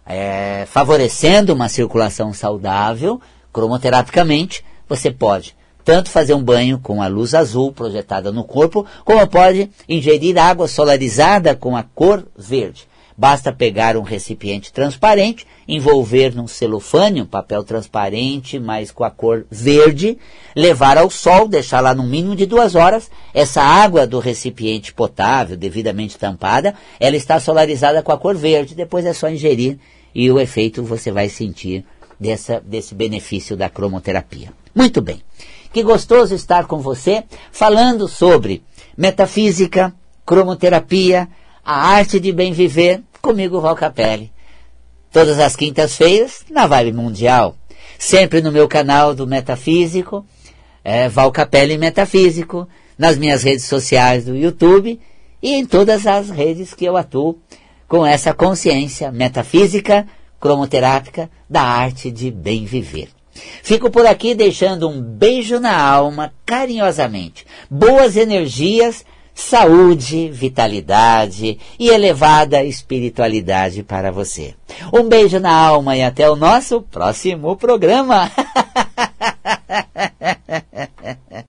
é, 0.06 0.66
favorecendo 0.68 1.54
uma 1.54 1.70
circulação 1.70 2.34
saudável, 2.34 3.22
cromoterapicamente, 3.54 4.64
você 4.90 5.12
pode 5.12 5.56
tanto 5.84 6.10
fazer 6.10 6.34
um 6.34 6.44
banho 6.44 6.80
com 6.80 7.02
a 7.02 7.08
luz 7.08 7.34
azul 7.34 7.72
projetada 7.72 8.32
no 8.32 8.44
corpo, 8.44 8.86
como 9.04 9.26
pode 9.28 9.70
ingerir 9.90 10.38
água 10.38 10.68
solarizada 10.68 11.56
com 11.56 11.76
a 11.76 11.84
cor 11.84 12.26
verde. 12.38 12.88
Basta 13.22 13.54
pegar 13.54 13.96
um 13.98 14.02
recipiente 14.02 14.74
transparente, 14.74 15.46
envolver 15.68 16.34
num 16.34 16.48
celofane, 16.48 17.22
um 17.22 17.26
papel 17.28 17.64
transparente, 17.64 18.58
mas 18.58 18.90
com 18.90 19.04
a 19.04 19.12
cor 19.12 19.46
verde, 19.48 20.18
levar 20.56 20.98
ao 20.98 21.08
sol, 21.08 21.48
deixar 21.48 21.82
lá 21.82 21.94
no 21.94 22.02
mínimo 22.02 22.36
de 22.36 22.48
duas 22.48 22.74
horas. 22.74 23.12
Essa 23.32 23.62
água 23.62 24.08
do 24.08 24.18
recipiente 24.18 24.92
potável, 24.92 25.56
devidamente 25.56 26.18
tampada, 26.18 26.74
ela 27.00 27.16
está 27.16 27.40
solarizada 27.40 28.02
com 28.02 28.12
a 28.12 28.18
cor 28.18 28.36
verde. 28.36 28.74
Depois 28.74 29.06
é 29.06 29.14
só 29.14 29.30
ingerir 29.30 29.78
e 30.16 30.32
o 30.32 30.40
efeito 30.40 30.82
você 30.82 31.12
vai 31.12 31.30
sentir 31.30 31.86
dessa, 32.20 32.60
desse 32.60 32.96
benefício 32.96 33.56
da 33.56 33.70
cromoterapia. 33.70 34.52
Muito 34.74 35.00
bem. 35.00 35.22
Que 35.72 35.84
gostoso 35.84 36.34
estar 36.34 36.66
com 36.66 36.80
você 36.80 37.24
falando 37.52 38.08
sobre 38.08 38.64
metafísica, 38.98 39.94
cromoterapia, 40.26 41.30
a 41.64 41.88
arte 41.88 42.20
de 42.20 42.32
bem 42.32 42.52
viver 42.52 43.04
comigo, 43.22 43.62
Val 43.62 43.76
Capelli. 43.76 44.32
Todas 45.12 45.40
as 45.40 45.56
quintas-feiras, 45.56 46.44
na 46.50 46.68
Vibe 46.68 46.94
Mundial. 46.94 47.56
Sempre 47.98 48.42
no 48.42 48.52
meu 48.52 48.68
canal 48.68 49.14
do 49.14 49.28
Metafísico, 49.28 50.26
é, 50.84 51.08
Val 51.08 51.32
Capelli 51.32 51.78
Metafísico, 51.78 52.68
nas 52.98 53.18
minhas 53.18 53.44
redes 53.44 53.66
sociais 53.66 54.26
do 54.26 54.36
YouTube 54.36 55.00
e 55.42 55.54
em 55.54 55.66
todas 55.66 56.06
as 56.06 56.30
redes 56.30 56.74
que 56.74 56.86
eu 56.86 56.98
atuo 56.98 57.40
com 57.88 58.06
essa 58.06 58.34
consciência 58.34 59.12
metafísica, 59.12 60.08
cromoterápica 60.40 61.30
da 61.50 61.62
arte 61.62 62.10
de 62.10 62.32
bem 62.32 62.66
viver. 62.66 63.10
Fico 63.64 63.90
por 63.90 64.06
aqui 64.06 64.36
deixando 64.36 64.88
um 64.88 65.02
beijo 65.02 65.60
na 65.60 65.78
alma, 65.78 66.34
carinhosamente. 66.46 67.46
Boas 67.70 68.16
energias 68.16 69.06
saúde, 69.42 70.30
vitalidade 70.30 71.58
e 71.80 71.90
elevada 71.90 72.64
espiritualidade 72.64 73.84
para 73.84 74.12
você. 74.12 74.54
Um 74.94 75.10
beijo 75.10 75.40
na 75.40 75.52
alma 75.52 75.98
e 75.98 76.04
até 76.04 76.30
o 76.30 76.36
nosso 76.36 76.82
próximo 76.82 77.58
programa. 77.58 78.32